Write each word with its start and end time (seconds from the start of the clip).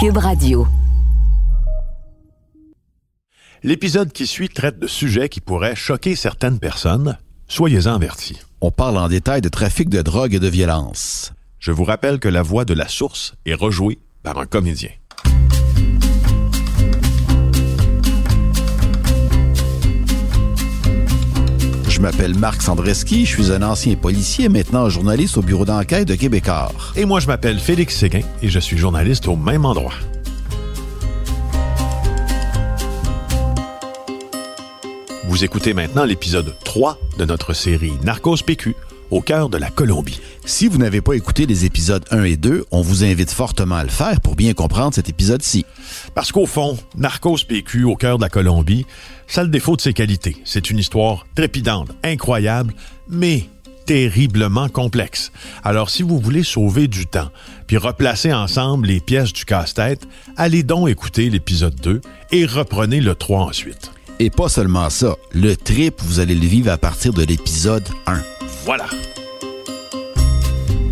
Cube 0.00 0.18
Radio. 0.18 0.64
L'épisode 3.64 4.12
qui 4.12 4.28
suit 4.28 4.48
traite 4.48 4.78
de 4.78 4.86
sujets 4.86 5.28
qui 5.28 5.40
pourraient 5.40 5.74
choquer 5.74 6.14
certaines 6.14 6.60
personnes. 6.60 7.18
Soyez-en 7.48 7.96
avertis. 7.96 8.38
On 8.60 8.70
parle 8.70 8.96
en 8.96 9.08
détail 9.08 9.40
de 9.40 9.48
trafic 9.48 9.88
de 9.88 10.00
drogue 10.00 10.34
et 10.34 10.38
de 10.38 10.46
violence. 10.46 11.32
Je 11.58 11.72
vous 11.72 11.82
rappelle 11.82 12.20
que 12.20 12.28
la 12.28 12.42
voix 12.42 12.64
de 12.64 12.74
la 12.74 12.86
source 12.86 13.34
est 13.44 13.54
rejouée 13.54 13.98
par 14.22 14.38
un 14.38 14.46
comédien. 14.46 14.90
Je 21.98 22.02
m'appelle 22.04 22.38
Marc 22.38 22.62
Sandreski, 22.62 23.26
je 23.26 23.42
suis 23.42 23.50
un 23.50 23.60
ancien 23.60 23.96
policier, 23.96 24.48
maintenant 24.48 24.88
journaliste 24.88 25.36
au 25.36 25.42
bureau 25.42 25.64
d'enquête 25.64 26.06
de 26.06 26.14
Québécois. 26.14 26.70
Et 26.94 27.04
moi, 27.04 27.18
je 27.18 27.26
m'appelle 27.26 27.58
Félix 27.58 27.96
Séguin 27.96 28.20
et 28.40 28.48
je 28.48 28.60
suis 28.60 28.78
journaliste 28.78 29.26
au 29.26 29.34
même 29.34 29.64
endroit. 29.64 29.94
Vous 35.24 35.42
écoutez 35.42 35.74
maintenant 35.74 36.04
l'épisode 36.04 36.54
3 36.64 37.00
de 37.18 37.24
notre 37.24 37.52
série 37.52 37.94
Narcos 38.04 38.44
PQ 38.46 38.76
au 39.10 39.20
cœur 39.20 39.48
de 39.48 39.56
la 39.56 39.70
Colombie. 39.70 40.20
Si 40.44 40.68
vous 40.68 40.78
n'avez 40.78 41.00
pas 41.00 41.14
écouté 41.14 41.46
les 41.46 41.64
épisodes 41.64 42.04
1 42.10 42.24
et 42.24 42.36
2, 42.36 42.66
on 42.70 42.80
vous 42.80 43.04
invite 43.04 43.30
fortement 43.30 43.76
à 43.76 43.84
le 43.84 43.90
faire 43.90 44.20
pour 44.20 44.36
bien 44.36 44.54
comprendre 44.54 44.94
cet 44.94 45.08
épisode-ci. 45.08 45.64
Parce 46.14 46.32
qu'au 46.32 46.46
fond, 46.46 46.76
Narcos 46.96 47.38
PQ 47.46 47.84
au 47.84 47.96
cœur 47.96 48.18
de 48.18 48.22
la 48.22 48.28
Colombie, 48.28 48.86
ça 49.26 49.42
a 49.42 49.44
le 49.44 49.50
défaut 49.50 49.76
de 49.76 49.80
ses 49.80 49.92
qualités. 49.92 50.36
C'est 50.44 50.70
une 50.70 50.78
histoire 50.78 51.26
trépidante, 51.34 51.90
incroyable, 52.02 52.74
mais 53.08 53.48
terriblement 53.88 54.68
complexe. 54.68 55.32
Alors 55.64 55.88
si 55.88 56.02
vous 56.02 56.18
voulez 56.18 56.42
sauver 56.42 56.88
du 56.88 57.06
temps, 57.06 57.30
puis 57.66 57.78
replacer 57.78 58.32
ensemble 58.34 58.86
les 58.86 59.00
pièces 59.00 59.32
du 59.32 59.46
casse-tête, 59.46 60.06
allez 60.36 60.62
donc 60.62 60.90
écouter 60.90 61.30
l'épisode 61.30 61.74
2 61.76 62.02
et 62.32 62.44
reprenez 62.44 63.00
le 63.00 63.14
3 63.14 63.44
ensuite. 63.44 63.90
Et 64.20 64.28
pas 64.28 64.48
seulement 64.48 64.90
ça, 64.90 65.14
le 65.32 65.56
trip, 65.56 65.94
vous 66.02 66.20
allez 66.20 66.34
le 66.34 66.46
vivre 66.46 66.70
à 66.70 66.76
partir 66.76 67.14
de 67.14 67.22
l'épisode 67.22 67.88
1. 68.06 68.37
Voilà. 68.68 68.84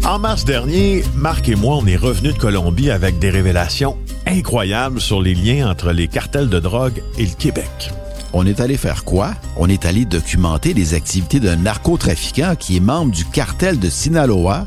En 0.07 0.19
mars 0.19 0.47
dernier, 0.47 1.05
Marc 1.15 1.51
et 1.51 1.57
moi, 1.57 1.77
on 1.77 1.85
est 1.85 1.97
revenus 1.97 2.33
de 2.33 2.39
Colombie 2.39 2.91
avec 2.91 3.19
des 3.19 3.29
révélations 3.29 3.99
incroyables 4.27 4.99
sur 4.99 5.21
les 5.21 5.35
liens 5.35 5.71
entre 5.71 5.93
les 5.93 6.09
cartels 6.09 6.49
de 6.49 6.59
drogue 6.59 7.03
et 7.19 7.27
le 7.27 7.35
Québec. 7.35 7.93
On 8.33 8.47
est 8.47 8.61
allé 8.61 8.79
faire 8.79 9.05
quoi? 9.05 9.35
On 9.59 9.69
est 9.69 9.85
allé 9.85 10.07
documenter 10.07 10.73
les 10.73 10.95
activités 10.95 11.39
d'un 11.39 11.57
narcotrafiquant 11.57 12.55
qui 12.59 12.79
est 12.79 12.81
membre 12.81 13.13
du 13.13 13.27
cartel 13.27 13.79
de 13.79 13.91
Sinaloa 13.91 14.67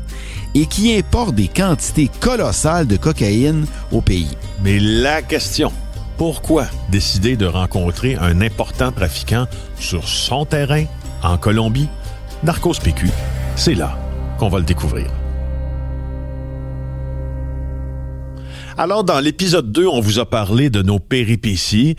et 0.54 0.66
qui 0.66 0.96
importe 0.96 1.34
des 1.34 1.48
quantités 1.48 2.08
colossales 2.20 2.86
de 2.86 2.96
cocaïne 2.96 3.66
au 3.90 4.02
pays. 4.02 4.36
Mais 4.62 4.78
la 4.78 5.20
question, 5.20 5.72
pourquoi 6.16 6.66
décider 6.90 7.36
de 7.36 7.46
rencontrer 7.46 8.14
un 8.14 8.40
important 8.40 8.92
trafiquant 8.92 9.48
sur 9.80 10.06
son 10.06 10.44
terrain 10.44 10.84
en 11.24 11.38
Colombie? 11.38 11.88
Narcos 12.42 12.80
PQ, 12.82 13.10
c'est 13.54 13.74
là 13.74 13.98
qu'on 14.38 14.48
va 14.48 14.60
le 14.60 14.64
découvrir. 14.64 15.08
Alors, 18.78 19.04
dans 19.04 19.20
l'épisode 19.20 19.70
2, 19.70 19.86
on 19.86 20.00
vous 20.00 20.20
a 20.20 20.24
parlé 20.24 20.70
de 20.70 20.80
nos 20.80 20.98
péripéties 20.98 21.96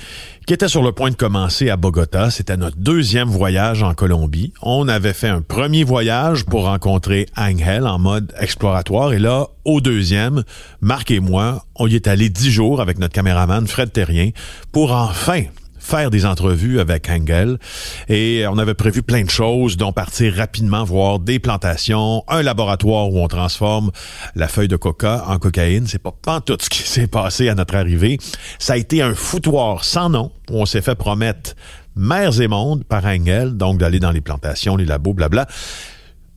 qui 0.47 0.53
étaient 0.55 0.67
sur 0.67 0.81
le 0.81 0.93
point 0.93 1.11
de 1.11 1.15
commencer 1.15 1.69
à 1.69 1.77
Bogota. 1.77 2.31
C'était 2.31 2.57
notre 2.57 2.77
deuxième 2.77 3.29
voyage 3.29 3.83
en 3.83 3.93
Colombie. 3.93 4.51
On 4.63 4.87
avait 4.87 5.13
fait 5.13 5.27
un 5.27 5.43
premier 5.43 5.83
voyage 5.83 6.43
pour 6.45 6.63
rencontrer 6.63 7.27
Angel 7.37 7.85
en 7.85 7.99
mode 7.99 8.33
exploratoire. 8.39 9.13
Et 9.13 9.19
là, 9.19 9.49
au 9.63 9.79
deuxième, 9.79 10.43
Marc 10.79 11.11
et 11.11 11.19
moi, 11.19 11.65
on 11.75 11.85
y 11.85 11.93
est 11.93 12.07
allé 12.07 12.29
dix 12.29 12.49
jours 12.49 12.81
avec 12.81 12.97
notre 12.97 13.13
caméraman 13.13 13.67
Fred 13.67 13.91
Terrien 13.91 14.31
pour 14.71 14.91
enfin 14.91 15.43
faire 15.91 16.09
des 16.09 16.25
entrevues 16.25 16.79
avec 16.79 17.09
Engel 17.09 17.57
et 18.07 18.45
on 18.47 18.57
avait 18.57 18.75
prévu 18.75 19.03
plein 19.03 19.23
de 19.23 19.29
choses, 19.29 19.75
dont 19.75 19.91
partir 19.91 20.33
rapidement 20.35 20.85
voir 20.85 21.19
des 21.19 21.37
plantations, 21.37 22.23
un 22.29 22.41
laboratoire 22.41 23.11
où 23.11 23.19
on 23.19 23.27
transforme 23.27 23.91
la 24.35 24.47
feuille 24.47 24.69
de 24.69 24.77
coca 24.77 25.25
en 25.27 25.37
cocaïne. 25.37 25.87
C'est 25.87 26.01
pas, 26.01 26.39
tout 26.39 26.57
ce 26.61 26.69
qui 26.69 26.83
s'est 26.83 27.07
passé 27.07 27.49
à 27.49 27.55
notre 27.55 27.75
arrivée. 27.75 28.19
Ça 28.57 28.73
a 28.73 28.77
été 28.77 29.01
un 29.01 29.13
foutoir 29.13 29.83
sans 29.83 30.07
nom 30.07 30.31
où 30.49 30.61
on 30.61 30.65
s'est 30.65 30.81
fait 30.81 30.95
promettre 30.95 31.55
mers 31.97 32.39
et 32.39 32.47
monde 32.47 32.85
par 32.85 33.03
Engel, 33.03 33.57
donc 33.57 33.77
d'aller 33.77 33.99
dans 33.99 34.11
les 34.11 34.21
plantations, 34.21 34.77
les 34.77 34.85
labos, 34.85 35.13
blabla. 35.13 35.45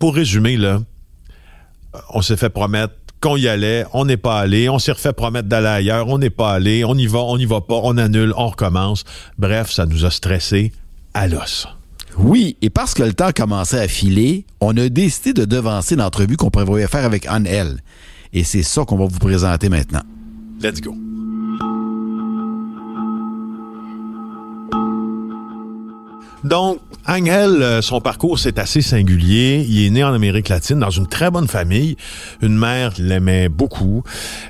Pour 0.01 0.17
résumer, 0.17 0.57
là, 0.57 0.81
on 2.11 2.23
s'est 2.23 2.37
fait 2.37 2.51
promettre 2.51 2.95
qu'on 3.25 3.37
y 3.37 3.49
allait, 3.49 3.87
on 3.95 4.05
n'est 4.05 4.19
pas 4.19 4.39
allé, 4.39 4.69
on 4.69 4.79
s'est 4.79 4.93
refait 4.93 5.15
promettre 5.15 5.49
d'aller 5.49 5.69
ailleurs, 5.69 6.09
on 6.09 6.19
n'est 6.19 6.29
pas 6.29 6.53
allé, 6.53 6.85
on 6.85 6.95
y 6.95 7.07
va, 7.07 7.21
on 7.21 7.39
n'y 7.39 7.47
va 7.47 7.63
pas, 7.63 7.81
on 7.83 7.97
annule, 7.97 8.35
on 8.37 8.49
recommence. 8.49 9.05
Bref, 9.39 9.73
ça 9.73 9.87
nous 9.87 10.05
a 10.05 10.11
stressé 10.11 10.73
à 11.15 11.27
l'os. 11.27 11.67
Oui, 12.19 12.59
et 12.61 12.69
parce 12.69 12.93
que 12.93 13.03
le 13.03 13.15
temps 13.15 13.31
commençait 13.35 13.81
à 13.81 13.89
filer, 13.89 14.45
on 14.61 14.77
a 14.77 14.91
décidé 14.91 15.33
de 15.33 15.47
devancer 15.47 15.97
l'entrevue 15.97 16.37
qu'on 16.37 16.51
prévoyait 16.51 16.87
faire 16.87 17.07
avec 17.07 17.25
Anne-Elle. 17.27 17.81
Et 18.35 18.45
c'est 18.45 18.63
ça 18.63 18.85
qu'on 18.85 18.99
va 18.99 19.07
vous 19.07 19.19
présenter 19.19 19.71
maintenant. 19.71 20.03
Let's 20.61 20.83
go. 20.83 20.95
Donc, 26.45 26.79
Angel, 27.07 27.63
euh, 27.63 27.83
son 27.83 28.01
parcours, 28.01 28.39
c'est 28.39 28.59
assez 28.59 28.81
singulier. 28.81 29.65
Il 29.69 29.85
est 29.85 29.91
né 29.91 30.03
en 30.03 30.15
Amérique 30.15 30.49
latine 30.49 30.79
dans 30.79 30.91
une 30.91 31.07
très 31.07 31.31
bonne 31.31 31.49
famille. 31.49 31.97
Une 32.41 32.57
mère 32.57 32.93
l'aimait 32.99 33.51
beaucoup. 33.51 34.03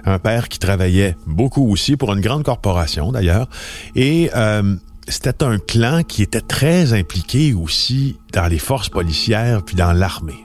Un 0.04 0.20
père 0.20 0.48
qui 0.48 0.60
travaillait 0.60 1.16
beaucoup 1.26 1.68
aussi 1.68 1.96
pour 1.96 2.12
une 2.12 2.20
grande 2.20 2.44
corporation, 2.44 3.10
d'ailleurs. 3.10 3.48
Et 3.96 4.30
euh, 4.36 4.76
c'était 5.08 5.42
un 5.42 5.58
clan 5.58 6.02
qui 6.04 6.22
était 6.22 6.40
très 6.40 6.92
impliqué 6.92 7.54
aussi 7.54 8.18
dans 8.32 8.46
les 8.46 8.60
forces 8.60 8.88
policières 8.88 9.64
puis 9.64 9.74
dans 9.74 9.92
l'armée. 9.92 10.44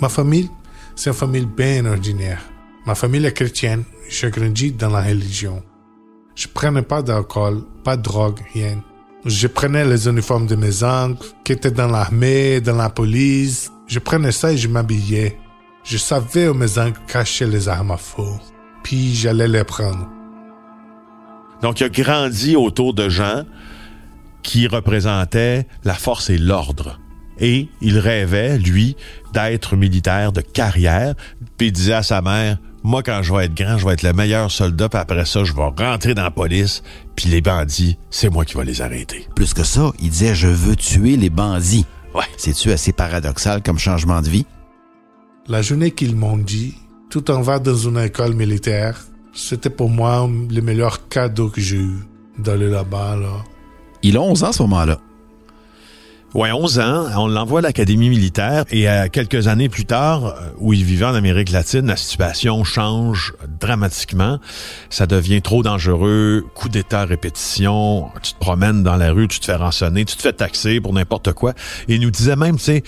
Ma 0.00 0.08
famille, 0.08 0.50
c'est 0.96 1.10
une 1.10 1.16
famille 1.16 1.46
bien 1.46 1.86
ordinaire. 1.86 2.42
Ma 2.86 2.96
famille 2.96 3.24
est 3.24 3.32
chrétienne. 3.32 3.84
J'ai 4.08 4.30
grandi 4.30 4.72
dans 4.72 4.90
la 4.90 5.02
religion. 5.02 5.62
Je 6.38 6.46
prenais 6.46 6.82
pas 6.82 7.02
d'alcool, 7.02 7.64
pas 7.82 7.96
de 7.96 8.02
drogue, 8.02 8.38
rien. 8.54 8.80
Je 9.24 9.48
prenais 9.48 9.84
les 9.84 10.06
uniformes 10.06 10.46
de 10.46 10.54
mes 10.54 10.84
oncles, 10.84 11.26
qui 11.42 11.50
étaient 11.50 11.72
dans 11.72 11.88
l'armée, 11.88 12.60
dans 12.60 12.76
la 12.76 12.90
police. 12.90 13.72
Je 13.88 13.98
prenais 13.98 14.30
ça 14.30 14.52
et 14.52 14.56
je 14.56 14.68
m'habillais. 14.68 15.36
Je 15.82 15.96
savais 15.96 16.46
où 16.46 16.54
mes 16.54 16.78
oncles 16.78 17.00
cachaient 17.08 17.48
les 17.48 17.68
armes 17.68 17.90
à 17.90 17.96
feu. 17.96 18.22
Puis 18.84 19.16
j'allais 19.16 19.48
les 19.48 19.64
prendre. 19.64 20.08
Donc, 21.60 21.80
il 21.80 21.84
a 21.86 21.88
grandi 21.88 22.54
autour 22.54 22.94
de 22.94 23.08
gens 23.08 23.42
qui 24.44 24.68
représentaient 24.68 25.66
la 25.82 25.94
force 25.94 26.30
et 26.30 26.38
l'ordre. 26.38 27.00
Et 27.40 27.68
il 27.80 27.98
rêvait, 27.98 28.58
lui, 28.58 28.94
d'être 29.32 29.74
militaire 29.74 30.30
de 30.30 30.40
carrière. 30.40 31.16
Puis 31.56 31.66
il 31.66 31.72
disait 31.72 31.94
à 31.94 32.04
sa 32.04 32.22
mère, 32.22 32.58
moi, 32.88 33.02
quand 33.02 33.20
je 33.22 33.34
vais 33.34 33.44
être 33.44 33.54
grand, 33.54 33.76
je 33.76 33.86
vais 33.86 33.92
être 33.92 34.02
le 34.02 34.14
meilleur 34.14 34.50
soldat, 34.50 34.88
puis 34.88 34.98
après 34.98 35.26
ça, 35.26 35.44
je 35.44 35.52
vais 35.52 35.62
rentrer 35.76 36.14
dans 36.14 36.22
la 36.22 36.30
police, 36.30 36.82
puis 37.16 37.28
les 37.28 37.42
bandits, 37.42 37.98
c'est 38.08 38.30
moi 38.30 38.46
qui 38.46 38.56
vais 38.56 38.64
les 38.64 38.80
arrêter. 38.80 39.28
Plus 39.36 39.52
que 39.52 39.62
ça, 39.62 39.92
il 40.00 40.08
disait 40.08 40.34
Je 40.34 40.48
veux 40.48 40.74
tuer 40.74 41.18
les 41.18 41.28
bandits. 41.28 41.84
Ouais. 42.14 42.24
C'est-tu 42.38 42.72
assez 42.72 42.92
paradoxal 42.92 43.62
comme 43.62 43.78
changement 43.78 44.22
de 44.22 44.30
vie? 44.30 44.46
La 45.48 45.60
journée 45.60 45.90
qu'ils 45.90 46.16
m'ont 46.16 46.38
dit, 46.38 46.76
tout 47.10 47.30
en 47.30 47.42
va 47.42 47.58
dans 47.58 47.76
une 47.76 47.98
école 47.98 48.34
militaire, 48.34 49.04
c'était 49.34 49.68
pour 49.68 49.90
moi 49.90 50.26
le 50.26 50.60
meilleur 50.62 51.08
cadeau 51.08 51.50
que 51.50 51.60
j'ai 51.60 51.76
eu 51.76 51.98
d'aller 52.38 52.70
là-bas. 52.70 53.16
Là. 53.16 53.44
Il 54.02 54.16
a 54.16 54.22
11 54.22 54.44
ans 54.44 54.48
à 54.48 54.52
ce 54.52 54.62
moment-là. 54.62 54.98
Ouais, 56.34 56.52
11 56.52 56.78
ans, 56.78 57.06
on 57.16 57.26
l'envoie 57.26 57.60
à 57.60 57.62
l'académie 57.62 58.10
militaire 58.10 58.66
et 58.70 58.86
euh, 58.86 59.08
quelques 59.10 59.48
années 59.48 59.70
plus 59.70 59.86
tard, 59.86 60.26
euh, 60.26 60.50
où 60.58 60.74
il 60.74 60.84
vivait 60.84 61.06
en 61.06 61.14
Amérique 61.14 61.50
latine, 61.50 61.86
la 61.86 61.96
situation 61.96 62.64
change 62.64 63.32
dramatiquement. 63.58 64.38
Ça 64.90 65.06
devient 65.06 65.40
trop 65.40 65.62
dangereux, 65.62 66.44
coup 66.54 66.68
d'état 66.68 67.06
répétition, 67.06 68.10
tu 68.22 68.34
te 68.34 68.38
promènes 68.38 68.82
dans 68.82 68.96
la 68.96 69.10
rue, 69.10 69.26
tu 69.26 69.40
te 69.40 69.46
fais 69.46 69.54
rançonner, 69.54 70.04
tu 70.04 70.16
te 70.16 70.22
fais 70.22 70.34
taxer 70.34 70.82
pour 70.82 70.92
n'importe 70.92 71.32
quoi. 71.32 71.54
Et 71.88 71.94
il 71.94 72.00
nous 72.02 72.10
disait 72.10 72.36
même, 72.36 72.58
tu 72.58 72.64
sais, 72.64 72.82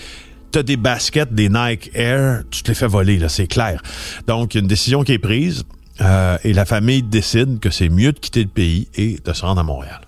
t'as 0.51 0.61
des 0.61 0.77
baskets, 0.77 1.33
des 1.33 1.49
Nike 1.49 1.89
Air, 1.95 2.43
tu 2.51 2.61
te 2.61 2.67
les 2.67 2.75
fais 2.75 2.87
voler, 2.87 3.17
là, 3.17 3.27
c'est 3.27 3.47
clair. 3.47 3.81
Donc, 4.27 4.53
une 4.53 4.67
décision 4.67 5.03
qui 5.03 5.13
est 5.13 5.19
prise 5.19 5.63
euh, 5.99 6.37
et 6.43 6.53
la 6.53 6.65
famille 6.65 7.01
décide 7.01 7.59
que 7.59 7.71
c'est 7.71 7.89
mieux 7.89 8.11
de 8.11 8.19
quitter 8.19 8.43
le 8.43 8.49
pays 8.49 8.87
et 8.93 9.17
de 9.23 9.33
se 9.33 9.41
rendre 9.43 9.61
à 9.61 9.63
Montréal. 9.63 10.01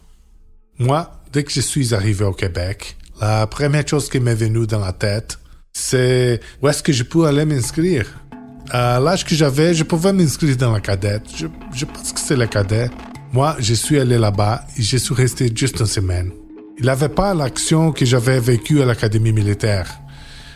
Moi, 0.78 1.12
dès 1.31 1.44
que 1.44 1.52
je 1.52 1.62
suis 1.62 1.96
arrivé 1.96 2.25
au 2.25 2.34
Québec, 2.34 2.96
la 3.24 3.48
première 3.48 3.88
chose 3.88 4.10
qui 4.10 4.20
m'est 4.20 4.36
venue 4.36 4.68
dans 4.68 4.80
la 4.80 4.92
tête, 4.92 5.40
c'est 5.72 6.42
où 6.62 6.68
est-ce 6.68 6.84
que 6.84 6.92
je 6.92 7.04
peux 7.04 7.25
aller 7.25 7.46
m'inscrire? 7.46 8.06
À 8.70 9.00
l'âge 9.00 9.24
que 9.24 9.34
j'avais, 9.34 9.74
je 9.74 9.84
pouvais 9.84 10.12
m'inscrire 10.12 10.58
dans 10.58 10.74
la 10.74 10.81
cadette. 10.81 11.24
Je, 11.74 11.86
pense 11.86 12.12
que 12.12 12.20
c'est 12.20 12.36
la 12.36 12.48
cadette. 12.48 12.92
Moi, 13.31 13.56
je 13.60 13.74
suis 13.74 13.98
allé 13.98 14.18
là-bas 14.18 14.66
et 14.78 14.81
je 14.81 14.98
suis 14.98 15.16
resté 15.16 15.52
juste 15.56 15.80
une 15.80 15.86
semaine. 15.86 16.31
Il 16.78 16.86
n'avait 16.86 17.10
pas 17.10 17.34
l'action 17.34 17.92
que 17.94 18.04
j'avais 18.06 18.40
vécue 18.40 18.81
à 18.81 18.86
l'académie 18.86 19.31
militaire. 19.31 19.88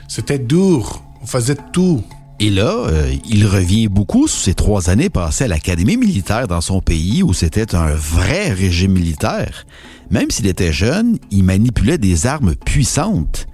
C'était 0.10 0.40
dur. 0.40 1.02
On 1.22 1.26
faisait 1.26 1.58
tout. 1.72 2.04
Et 2.40 2.52
là, 2.52 2.86
euh, 2.88 3.16
il 3.28 3.48
revient 3.48 3.88
beaucoup 3.88 4.28
sur 4.28 4.40
ses 4.40 4.54
trois 4.54 4.92
années 4.92 5.10
passées 5.10 5.46
à 5.46 5.48
l'académie 5.48 5.98
militaire 5.98 6.48
dans 6.48 6.62
son 6.62 6.82
pays 6.82 7.24
où 7.24 7.34
c'était 7.34 7.74
un 7.74 7.90
vrai 7.96 8.52
régime 8.52 8.92
militaire. 8.92 9.66
Même 10.12 10.30
s'il 10.30 10.46
était 10.46 10.72
jeune, 10.72 11.18
il 11.32 11.44
manipulait 11.44 11.98
des 11.98 12.28
armes 12.28 12.54
puissantes. 12.56 13.48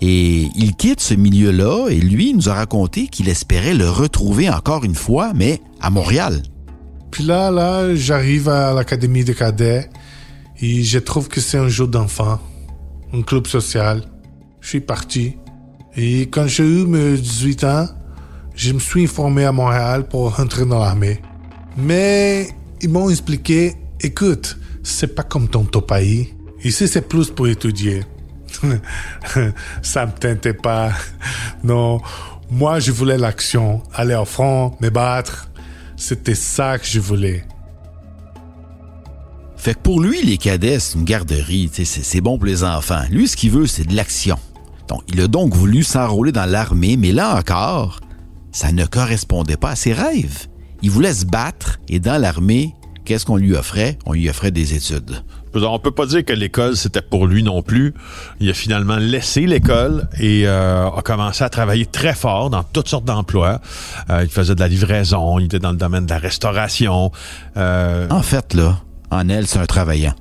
Et 0.00 0.48
il 0.54 0.76
quitte 0.76 1.00
ce 1.00 1.14
milieu-là 1.14 1.88
et 1.88 1.96
lui 1.96 2.34
nous 2.34 2.48
a 2.48 2.54
raconté 2.54 3.08
qu'il 3.08 3.28
espérait 3.28 3.74
le 3.74 3.90
retrouver 3.90 4.48
encore 4.48 4.84
une 4.84 4.94
fois, 4.94 5.32
mais 5.34 5.60
à 5.80 5.90
Montréal. 5.90 6.42
Puis 7.10 7.24
là, 7.24 7.50
là, 7.50 7.94
j'arrive 7.96 8.48
à 8.48 8.74
l'académie 8.74 9.24
des 9.24 9.34
cadets 9.34 9.88
et 10.60 10.84
je 10.84 10.98
trouve 11.00 11.28
que 11.28 11.40
c'est 11.40 11.58
un 11.58 11.68
jeu 11.68 11.88
d'enfant, 11.88 12.38
un 13.12 13.22
club 13.22 13.48
social. 13.48 14.02
Je 14.60 14.68
suis 14.68 14.80
parti. 14.80 15.36
Et 15.96 16.22
quand 16.22 16.46
j'ai 16.46 16.64
eu 16.64 16.86
mes 16.86 17.16
18 17.16 17.64
ans, 17.64 17.86
je 18.54 18.72
me 18.72 18.78
suis 18.78 19.04
informé 19.04 19.44
à 19.44 19.52
Montréal 19.52 20.06
pour 20.08 20.38
entrer 20.38 20.64
dans 20.64 20.78
l'armée. 20.78 21.20
Mais 21.76 22.48
ils 22.80 22.88
m'ont 22.88 23.10
expliqué, 23.10 23.74
écoute, 24.00 24.58
c'est 24.82 25.14
pas 25.14 25.22
comme 25.22 25.48
ton 25.48 25.64
pays. 25.64 26.34
Ici, 26.62 26.88
c'est 26.88 27.08
plus 27.08 27.30
pour 27.30 27.48
étudier. 27.48 28.04
ça 29.82 30.06
me 30.06 30.12
tentait 30.12 30.54
pas. 30.54 30.92
Non, 31.62 32.00
moi, 32.50 32.78
je 32.78 32.92
voulais 32.92 33.18
l'action, 33.18 33.82
aller 33.92 34.14
au 34.14 34.24
front, 34.24 34.76
me 34.80 34.90
battre. 34.90 35.48
C'était 35.96 36.34
ça 36.34 36.78
que 36.78 36.86
je 36.86 37.00
voulais. 37.00 37.44
Fait 39.56 39.74
que 39.74 39.78
pour 39.78 40.00
lui, 40.00 40.22
les 40.22 40.36
cadets, 40.36 40.78
c'est 40.78 40.98
une 40.98 41.04
garderie, 41.04 41.70
c'est 41.72 42.20
bon 42.20 42.36
pour 42.36 42.46
les 42.46 42.64
enfants. 42.64 43.02
Lui, 43.10 43.26
ce 43.28 43.36
qu'il 43.36 43.50
veut, 43.50 43.66
c'est 43.66 43.84
de 43.84 43.96
l'action. 43.96 44.38
Donc, 44.88 45.02
il 45.08 45.20
a 45.20 45.26
donc 45.26 45.54
voulu 45.54 45.82
s'enrôler 45.82 46.32
dans 46.32 46.44
l'armée, 46.44 46.96
mais 46.98 47.12
là 47.12 47.36
encore, 47.38 48.00
ça 48.54 48.72
ne 48.72 48.86
correspondait 48.86 49.58
pas 49.58 49.70
à 49.70 49.76
ses 49.76 49.92
rêves. 49.92 50.46
Il 50.80 50.90
voulait 50.90 51.12
se 51.12 51.26
battre 51.26 51.80
et 51.88 51.98
dans 51.98 52.20
l'armée, 52.20 52.74
qu'est-ce 53.04 53.26
qu'on 53.26 53.36
lui 53.36 53.54
offrait? 53.54 53.98
On 54.06 54.12
lui 54.12 54.30
offrait 54.30 54.52
des 54.52 54.74
études. 54.74 55.22
On 55.54 55.78
peut 55.78 55.90
pas 55.90 56.06
dire 56.06 56.24
que 56.24 56.32
l'école 56.32 56.76
c'était 56.76 57.02
pour 57.02 57.26
lui 57.26 57.42
non 57.42 57.62
plus. 57.62 57.94
Il 58.40 58.48
a 58.48 58.54
finalement 58.54 58.96
laissé 58.96 59.42
l'école 59.46 60.08
et 60.18 60.46
euh, 60.46 60.88
a 60.88 61.02
commencé 61.02 61.44
à 61.44 61.48
travailler 61.48 61.86
très 61.86 62.14
fort 62.14 62.48
dans 62.48 62.62
toutes 62.62 62.88
sortes 62.88 63.04
d'emplois. 63.04 63.60
Euh, 64.10 64.22
il 64.22 64.30
faisait 64.30 64.54
de 64.54 64.60
la 64.60 64.68
livraison, 64.68 65.38
il 65.38 65.46
était 65.46 65.58
dans 65.58 65.72
le 65.72 65.76
domaine 65.76 66.06
de 66.06 66.10
la 66.10 66.18
restauration. 66.18 67.12
Euh, 67.56 68.08
en 68.10 68.22
fait, 68.22 68.54
là, 68.54 68.80
en 69.10 69.28
elle, 69.28 69.46
c'est 69.46 69.58
un 69.58 69.66
travaillant. 69.66 70.14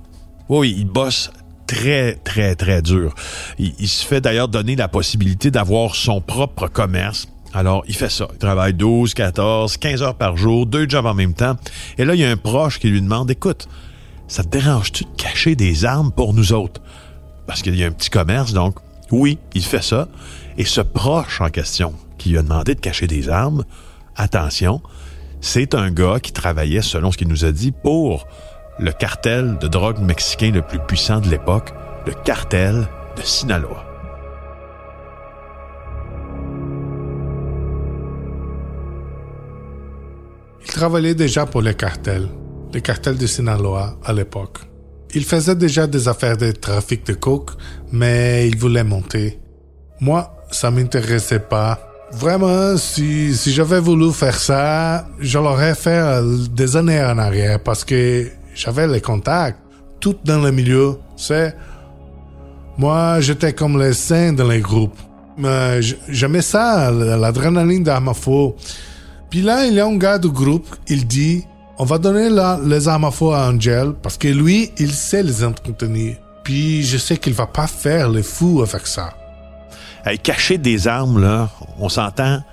Oui, 0.50 0.76
il 0.78 0.86
bosse 0.86 1.32
très, 1.68 2.16
très, 2.24 2.56
très 2.56 2.82
dur. 2.82 3.16
Il, 3.58 3.88
se 3.88 4.06
fait 4.06 4.22
d'ailleurs 4.22 4.48
donner 4.48 4.76
la 4.76 4.88
possibilité 4.88 5.52
d'avoir 5.52 5.96
son 5.96 6.22
propre 6.22 6.68
commerce. 6.68 7.28
Alors, 7.54 7.84
il 7.88 7.96
fait 7.96 8.10
ça. 8.10 8.28
Il 8.34 8.40
travaille 8.40 8.74
12, 8.74 9.14
14, 9.14 9.78
15 9.78 10.02
heures 10.02 10.16
par 10.16 10.38
jour, 10.38 10.66
deux 10.66 10.90
jobs 10.90 11.06
en 11.06 11.14
même 11.14 11.34
temps. 11.34 11.56
Et 11.98 12.06
là, 12.06 12.16
il 12.16 12.22
y 12.22 12.26
a 12.26 12.30
un 12.30 12.38
proche 12.38 12.80
qui 12.80 12.90
lui 12.90 13.02
demande, 13.02 13.30
écoute, 13.30 13.68
ça 14.28 14.44
te 14.44 14.50
dérange-tu 14.50 15.04
de 15.04 15.10
cacher 15.16 15.56
des 15.56 15.86
armes 15.86 16.12
pour 16.12 16.34
nous 16.34 16.54
autres? 16.54 16.82
Parce 17.46 17.62
qu'il 17.62 17.76
y 17.76 17.84
a 17.84 17.88
un 17.88 17.92
petit 17.92 18.10
commerce, 18.10 18.54
donc 18.54 18.78
oui, 19.12 19.38
il 19.54 19.64
fait 19.64 19.84
ça. 19.84 20.08
Et 20.58 20.66
ce 20.66 20.82
proche 20.82 21.42
en 21.42 21.50
question 21.50 21.94
qui 22.18 22.30
lui 22.30 22.38
a 22.38 22.42
demandé 22.42 22.74
de 22.74 22.80
cacher 22.80 23.06
des 23.06 23.30
armes, 23.30 23.64
attention, 24.16 24.82
c'est 25.42 25.76
un 25.76 25.92
gars 25.92 26.20
qui 26.20 26.32
travaillait, 26.32 26.82
selon 26.82 27.12
ce 27.12 27.18
qu'il 27.18 27.28
nous 27.28 27.46
a 27.46 27.52
dit, 27.52 27.72
pour 27.72 28.26
le 28.80 28.92
cartel 28.92 29.58
de 29.60 29.68
drogue 29.68 30.00
mexicain 30.00 30.52
le 30.52 30.62
plus 30.62 30.80
puissant 30.80 31.20
de 31.20 31.30
l'époque, 31.30 31.72
le 32.08 32.14
cartel 32.14 32.88
de 33.16 33.22
Sinaloa. 33.22 33.93
Il 40.65 40.71
travaillait 40.71 41.15
déjà 41.15 41.45
pour 41.45 41.62
le 41.62 41.74
cartel, 41.74 42.27
le 42.74 42.80
cartel 42.80 43.18
de 43.18 43.27
Sinaloa 43.27 43.98
à 44.04 44.13
l'époque. 44.13 44.60
Il 45.13 45.25
faisait 45.25 45.56
déjà 45.56 45.86
des 45.86 46.07
affaires 46.07 46.38
de 46.38 46.51
trafic 46.51 47.06
de 47.06 47.13
coke, 47.13 47.51
mais 47.92 48.48
il 48.48 48.57
voulait 48.57 48.83
monter. 48.83 49.39
Moi, 50.00 50.33
ça 50.51 50.71
m'intéressait 50.71 51.39
pas. 51.39 51.80
Vraiment, 52.13 52.77
si, 52.77 53.36
si 53.36 53.51
j'avais 53.51 53.80
voulu 53.80 54.12
faire 54.12 54.38
ça, 54.39 55.07
je 55.19 55.38
l'aurais 55.38 55.75
fait 55.75 55.89
euh, 55.98 56.38
des 56.51 56.75
années 56.75 57.04
en 57.04 57.18
arrière 57.18 57.60
parce 57.62 57.83
que 57.83 58.27
j'avais 58.56 58.88
les 58.88 59.01
contacts, 59.01 59.60
tout 60.00 60.15
dans 60.24 60.42
le 60.42 60.51
milieu, 60.51 60.98
c'est... 61.15 61.56
Moi, 62.77 63.19
j'étais 63.21 63.54
comme 63.54 63.80
les 63.80 63.94
saints 63.94 64.33
dans 64.33 64.48
les 64.48 64.62
groupes. 64.62 64.98
Mais 65.38 65.81
j'aimais 66.10 66.42
ça, 66.42 66.92
l'adrénaline 66.92 67.83
d'Armafo. 67.83 68.56
Puis 69.34 69.42
là, 69.42 69.66
il 69.66 69.74
y 69.74 69.80
a 69.80 69.88
un 69.88 69.98
gars 69.98 70.20
du 70.20 70.30
groupe, 70.30 70.76
il 70.88 71.08
dit, 71.08 71.44
on 71.80 71.86
va 71.86 71.98
donner 71.98 72.30
les 72.68 72.88
armes 72.88 73.06
à 73.06 73.10
feu 73.10 73.32
à 73.32 73.50
Angel 73.50 73.94
parce 74.00 74.16
que 74.16 74.28
lui, 74.28 74.70
il 74.78 74.94
sait 74.94 75.24
les 75.24 75.44
entretenir. 75.44 76.18
Puis 76.44 76.84
je 76.84 77.00
sais 77.00 77.18
qu'il 77.18 77.34
va 77.34 77.48
pas 77.48 77.66
faire 77.66 78.12
les 78.12 78.22
fous 78.22 78.62
avec 78.62 78.86
ça. 78.86 79.12
cacher 80.22 80.60
des 80.60 80.88
armes, 80.88 81.20
là, 81.20 81.50
on 81.80 81.90
s'entend, 81.90 82.44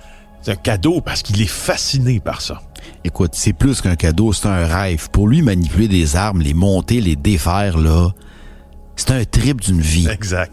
c'est 0.40 0.52
un 0.52 0.56
cadeau 0.56 1.02
parce 1.02 1.20
qu'il 1.20 1.42
est 1.42 1.50
fasciné 1.50 2.18
par 2.18 2.40
ça. 2.40 2.62
Écoute, 3.04 3.32
c'est 3.34 3.52
plus 3.52 3.82
qu'un 3.82 3.96
cadeau, 3.96 4.32
c'est 4.32 4.48
un 4.48 4.64
rêve. 4.64 5.10
Pour 5.10 5.28
lui, 5.28 5.42
manipuler 5.42 5.86
des 5.86 6.16
armes, 6.16 6.40
les 6.40 6.54
monter, 6.54 7.02
les 7.02 7.14
défaire, 7.14 7.76
là, 7.76 8.08
c'est 8.96 9.10
un 9.10 9.24
trip 9.26 9.60
d'une 9.60 9.82
vie. 9.82 10.08
Exact. 10.08 10.50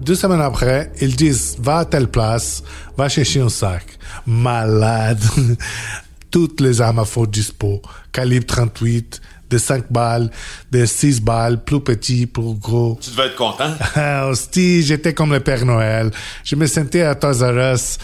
Deux 0.00 0.14
semaines 0.14 0.40
après, 0.40 0.92
ils 1.00 1.16
disent 1.16 1.56
va 1.60 1.78
à 1.78 1.84
telle 1.84 2.08
place, 2.08 2.62
va 2.96 3.08
chercher 3.08 3.40
un 3.40 3.48
sac. 3.48 3.84
Malade. 4.26 5.22
Toutes 6.30 6.60
les 6.60 6.80
armes 6.80 6.98
à 6.98 7.04
feu 7.04 7.26
dispo. 7.26 7.80
Calibre 8.12 8.46
38, 8.46 9.20
de 9.50 9.58
5 9.58 9.92
balles, 9.92 10.30
de 10.72 10.84
6 10.84 11.20
balles, 11.20 11.62
plus 11.62 11.80
petit, 11.80 12.26
plus 12.26 12.54
gros. 12.54 12.98
Tu 13.00 13.10
devais 13.10 13.26
être 13.28 13.36
content. 13.36 13.72
Hostie, 14.28 14.82
j'étais 14.82 15.14
comme 15.14 15.32
le 15.32 15.40
Père 15.40 15.64
Noël. 15.64 16.10
Je 16.42 16.56
me 16.56 16.66
sentais 16.66 17.02
à 17.02 17.14
Toys 17.14 17.42
R 17.42 17.74
Us. 17.74 17.98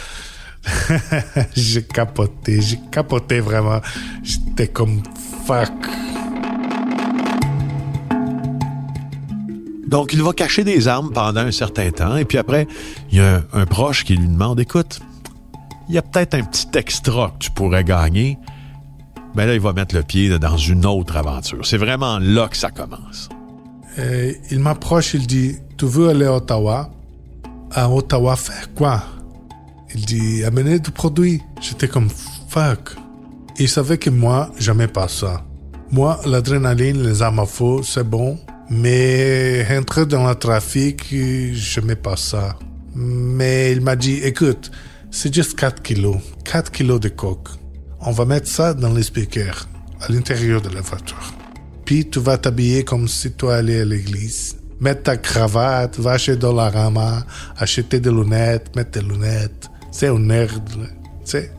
j'ai 1.57 1.83
capoté, 1.83 2.61
j'ai 2.61 2.79
capoté 2.93 3.41
vraiment. 3.41 3.81
J'étais 4.23 4.69
comme 4.69 5.03
fuck. 5.47 5.73
Donc, 9.91 10.13
il 10.13 10.23
va 10.23 10.33
cacher 10.33 10.63
des 10.63 10.87
armes 10.87 11.11
pendant 11.13 11.41
un 11.41 11.51
certain 11.51 11.91
temps, 11.91 12.17
et 12.17 12.25
puis 12.25 12.39
après, 12.39 12.69
il 13.11 13.19
y 13.19 13.21
a 13.21 13.43
un, 13.53 13.67
proche 13.67 14.05
qui 14.05 14.15
lui 14.15 14.29
demande 14.29 14.61
Écoute, 14.61 15.01
il 15.89 15.97
y 15.97 15.99
a 15.99 16.03
peut-être 16.03 16.35
un 16.35 16.45
petit 16.45 16.69
extra 16.79 17.33
que 17.33 17.45
tu 17.45 17.51
pourrais 17.51 17.83
gagner. 17.83 18.39
Mais 19.35 19.47
là, 19.47 19.55
il 19.55 19.61
va 19.61 19.73
mettre 19.73 19.97
le 19.97 20.05
pied 20.05 20.39
dans 20.39 20.57
une 20.57 20.87
autre 20.87 21.17
aventure. 21.17 21.67
C'est 21.67 21.77
vraiment 21.77 22.21
là 22.21 22.47
que 22.47 22.57
ça 22.57 22.71
commence. 22.71 23.29
Euh, 23.99 24.33
il 24.53 24.61
m'approche, 24.61 25.15
il 25.15 25.27
dit 25.27 25.57
Tu 25.77 25.87
veux 25.87 26.09
aller 26.09 26.27
à 26.27 26.35
Ottawa? 26.35 26.91
À 27.73 27.91
Ottawa, 27.91 28.37
faire 28.37 28.73
quoi? 28.75 29.03
Il 29.93 30.05
dit 30.05 30.45
amener 30.45 30.79
du 30.79 30.93
produit. 30.93 31.43
J'étais 31.61 31.89
comme 31.89 32.09
fuck. 32.49 32.95
Il 33.59 33.69
savait 33.69 33.99
que 33.99 34.11
moi, 34.11 34.51
jamais 34.57 34.87
pas 34.87 35.09
ça. 35.09 35.43
Moi, 35.91 36.21
l'adrénaline, 36.27 37.03
les 37.03 37.23
armes 37.23 37.41
à 37.41 37.47
feu, 37.47 37.83
c'est 37.83 38.09
bon. 38.09 38.39
Mais 38.71 39.67
entrer 39.77 40.07
dans 40.07 40.29
le 40.29 40.35
trafic, 40.35 41.09
je 41.11 41.81
mets 41.81 41.97
pas 41.97 42.17
ça. 42.17 42.57
Mais 42.95 43.73
il 43.73 43.81
m'a 43.81 43.97
dit, 43.97 44.21
écoute, 44.23 44.71
c'est 45.11 45.35
juste 45.35 45.59
4 45.59 45.83
kilos. 45.83 46.19
4 46.45 46.71
kilos 46.71 47.01
de 47.01 47.09
coke. 47.09 47.49
On 48.01 48.13
va 48.13 48.25
mettre 48.25 48.49
ça 48.49 48.73
dans 48.73 48.93
les 48.93 49.03
speakers, 49.03 49.69
à 50.01 50.11
l'intérieur 50.11 50.63
de 50.63 50.71
la 50.71 50.81
voiture. 50.81 51.35
Puis 51.85 52.09
tu 52.09 52.21
vas 52.21 52.39
t'habiller 52.39 52.85
comme 52.85 53.09
si 53.09 53.33
tu 53.33 53.49
allais 53.49 53.81
à 53.81 53.85
l'église. 53.85 54.57
Mettre 54.81 55.03
ta 55.03 55.17
cravate, 55.17 55.99
va 55.99 56.17
chez 56.17 56.37
Dollarama, 56.37 57.27
acheter 57.59 58.01
des 58.01 58.11
lunettes, 58.11 58.75
mettre 58.77 58.93
tes 58.93 59.03
lunettes 59.03 59.71
c'est 59.91 60.07
un 60.07 60.19
nerd, 60.19 60.63
tu 60.69 60.79
sais. 61.25 61.51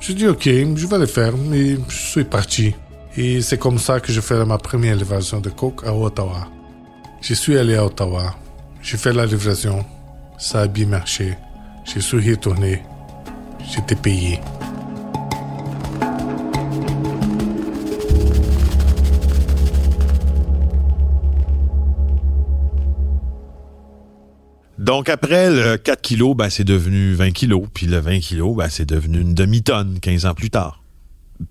Je 0.00 0.12
dis 0.12 0.26
ok, 0.26 0.44
je 0.44 0.86
vais 0.86 0.98
le 0.98 1.06
faire, 1.06 1.36
mais 1.36 1.76
je 1.88 1.96
suis 1.96 2.24
parti. 2.24 2.74
Et 3.16 3.42
c'est 3.42 3.58
comme 3.58 3.78
ça 3.78 4.00
que 4.00 4.12
je 4.12 4.20
fais 4.20 4.44
ma 4.44 4.58
première 4.58 4.96
livraison 4.96 5.40
de 5.40 5.48
coke 5.48 5.86
à 5.86 5.94
Ottawa. 5.94 6.48
Je 7.20 7.32
suis 7.34 7.56
allé 7.56 7.76
à 7.76 7.86
Ottawa, 7.86 8.34
j'ai 8.82 8.96
fait 8.96 9.12
la 9.12 9.24
livraison, 9.24 9.84
ça 10.36 10.62
a 10.62 10.66
bien 10.66 10.86
marché. 10.86 11.34
Je 11.84 12.00
suis 12.00 12.30
retourné, 12.30 12.82
j'étais 13.72 13.94
payé. 13.94 14.40
Donc 24.76 25.08
après 25.08 25.50
le 25.50 25.78
4 25.78 26.02
kilos, 26.02 26.36
ben, 26.36 26.50
c'est 26.50 26.64
devenu 26.64 27.14
20 27.14 27.30
kilos. 27.30 27.62
Puis 27.72 27.86
le 27.86 27.98
20 27.98 28.18
kilos, 28.18 28.54
ben, 28.54 28.68
c'est 28.68 28.84
devenu 28.84 29.20
une 29.20 29.34
demi-tonne 29.34 29.98
15 30.00 30.26
ans 30.26 30.34
plus 30.34 30.50
tard. 30.50 30.83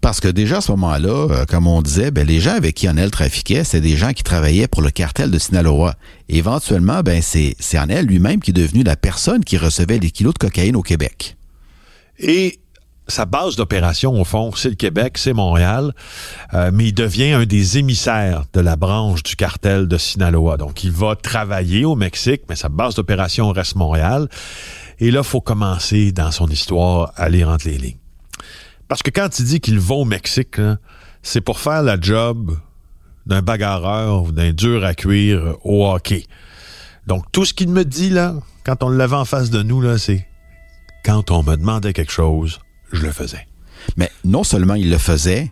Parce 0.02 0.20
que 0.20 0.28
déjà 0.28 0.58
à 0.58 0.62
ce 0.62 0.72
moment-là, 0.72 1.28
euh, 1.30 1.46
comme 1.46 1.68
on 1.68 1.82
disait, 1.82 2.12
ben, 2.12 2.26
les 2.26 2.40
gens 2.40 2.56
avec 2.56 2.76
qui 2.76 2.88
Anel 2.88 3.12
trafiquait, 3.12 3.64
c'est 3.64 3.82
des 3.82 3.96
gens 3.96 4.14
qui 4.14 4.24
travaillaient 4.24 4.68
pour 4.68 4.82
le 4.82 4.92
cartel 4.92 5.32
de 5.32 5.40
Sinaloa. 5.40 5.96
Éventuellement, 6.30 7.02
ben, 7.02 7.22
c'est, 7.22 7.56
c'est 7.60 7.78
Anel 7.78 8.06
lui-même 8.06 8.40
qui 8.40 8.52
est 8.52 8.54
devenu 8.54 8.84
la 8.84 8.96
personne 8.96 9.44
qui 9.44 9.58
recevait 9.58 10.00
les 10.00 10.12
kilos 10.12 10.34
de 10.34 10.40
cocaïne 10.40 10.76
au 10.76 10.82
Québec. 10.82 11.38
Et 12.20 12.60
sa 13.08 13.26
base 13.26 13.56
d'opération, 13.56 14.20
au 14.20 14.24
fond, 14.24 14.52
c'est 14.56 14.70
le 14.70 14.76
Québec, 14.76 15.18
c'est 15.18 15.34
Montréal, 15.34 15.94
euh, 16.54 16.72
mais 16.74 16.86
il 16.86 16.94
devient 16.94 17.34
un 17.34 17.46
des 17.46 17.78
émissaires 17.78 18.46
de 18.54 18.62
la 18.62 18.76
branche 18.76 19.24
du 19.24 19.36
cartel 19.36 19.88
de 19.88 19.98
Sinaloa. 19.98 20.58
Donc, 20.58 20.84
il 20.84 20.92
va 20.92 21.16
travailler 21.16 21.86
au 21.86 21.96
Mexique, 21.96 22.44
mais 22.50 22.56
sa 22.56 22.70
base 22.70 22.96
d'opération 22.96 23.52
reste 23.52 23.76
Montréal. 23.76 24.30
Et 25.00 25.12
là, 25.12 25.24
faut 25.24 25.42
commencer 25.42 26.12
dans 26.12 26.32
son 26.32 26.48
histoire 26.48 27.12
à 27.16 27.30
lire 27.30 27.50
entre 27.50 27.68
les 27.68 27.78
lignes. 27.78 28.02
Parce 28.88 29.02
que 29.02 29.10
quand 29.10 29.40
il 29.40 29.46
dit 29.46 29.60
qu'il 29.60 29.80
va 29.80 29.96
au 29.96 30.06
Mexique, 30.06 30.60
c'est 31.22 31.42
pour 31.42 31.60
faire 31.60 31.84
la 31.84 32.00
job 32.00 32.58
d'un 33.25 33.42
bagarreur 33.42 34.24
ou 34.24 34.32
d'un 34.32 34.52
dur 34.52 34.84
à 34.84 34.94
cuire 34.94 35.56
au 35.63 35.88
hockey. 35.88 36.25
Donc, 37.08 37.25
tout 37.32 37.46
ce 37.46 37.54
qu'il 37.54 37.70
me 37.70 37.84
dit, 37.84 38.10
là, 38.10 38.36
quand 38.66 38.84
on 38.84 38.90
l'avait 38.90 39.16
en 39.16 39.25
face 39.25 39.50
de 39.50 39.62
nous, 39.63 39.82
là, 39.82 39.98
c'est 39.98 40.28
quand 41.04 41.32
on 41.32 41.44
me 41.44 41.56
demandait 41.56 41.94
quelque 41.94 42.12
chose, 42.12 42.60
je 42.92 43.02
le 43.02 43.12
faisais. 43.12 43.48
Mais 43.98 44.10
non 44.24 44.44
seulement 44.44 44.75
il 44.75 44.90
le 44.90 44.98
faisait, 44.98 45.52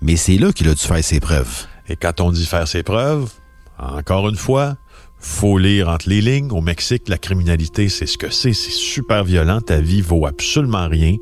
mais 0.00 0.16
c'est 0.16 0.36
là 0.36 0.52
qu'il 0.52 0.68
a 0.68 0.74
dû 0.74 0.80
faire 0.80 1.02
ses 1.02 1.20
preuves. 1.20 1.66
Et 1.88 1.96
quand 1.96 2.20
on 2.20 2.30
dit 2.30 2.46
faire 2.46 2.68
ses 2.68 2.82
preuves, 2.82 3.30
encore 3.78 4.28
une 4.28 4.36
fois, 4.36 4.76
faut 5.22 5.56
lire 5.56 5.88
entre 5.88 6.08
les 6.08 6.20
lignes. 6.20 6.50
Au 6.50 6.60
Mexique, 6.60 7.08
la 7.08 7.16
criminalité, 7.16 7.88
c'est 7.88 8.06
ce 8.06 8.18
que 8.18 8.30
c'est. 8.30 8.52
C'est 8.52 8.72
super 8.72 9.24
violent. 9.24 9.60
Ta 9.60 9.80
vie 9.80 10.00
vaut 10.00 10.26
absolument 10.26 10.88
rien. 10.88 11.16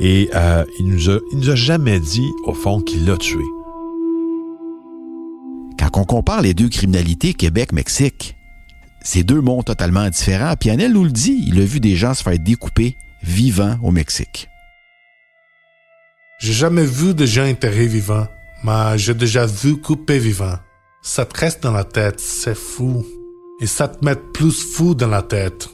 Et 0.00 0.30
euh, 0.34 0.64
il, 0.78 0.86
nous 0.86 1.10
a, 1.10 1.18
il 1.32 1.38
nous 1.38 1.50
a 1.50 1.54
jamais 1.54 2.00
dit, 2.00 2.30
au 2.44 2.54
fond, 2.54 2.80
qu'il 2.80 3.04
l'a 3.04 3.16
tué. 3.16 3.44
Quand 5.78 6.00
on 6.00 6.04
compare 6.04 6.42
les 6.42 6.54
deux 6.54 6.68
criminalités, 6.68 7.34
Québec-Mexique, 7.34 8.36
c'est 9.02 9.22
deux 9.22 9.40
mondes 9.40 9.64
totalement 9.64 10.08
différents. 10.08 10.54
Puis 10.58 10.70
Anel 10.70 10.92
nous 10.92 11.04
le 11.04 11.10
dit, 11.10 11.44
il 11.46 11.60
a 11.60 11.64
vu 11.64 11.80
des 11.80 11.96
gens 11.96 12.14
se 12.14 12.22
faire 12.22 12.38
découper 12.38 12.96
vivants 13.22 13.78
au 13.82 13.90
Mexique. 13.90 14.48
J'ai 16.38 16.52
jamais 16.52 16.84
vu 16.84 17.14
de 17.14 17.24
gens 17.24 17.48
enterrés 17.48 17.86
vivants, 17.86 18.26
mais 18.62 18.98
j'ai 18.98 19.14
déjà 19.14 19.46
vu 19.46 19.80
coupés 19.80 20.18
vivants. 20.18 20.58
Ça 21.02 21.24
te 21.24 21.38
reste 21.38 21.62
dans 21.62 21.72
la 21.72 21.84
tête, 21.84 22.20
c'est 22.20 22.56
fou. 22.56 23.06
Et 23.60 23.66
ça 23.66 23.88
te 23.88 24.04
met 24.04 24.16
plus 24.16 24.52
fou 24.74 24.94
dans 24.94 25.08
la 25.08 25.22
tête. 25.22 25.68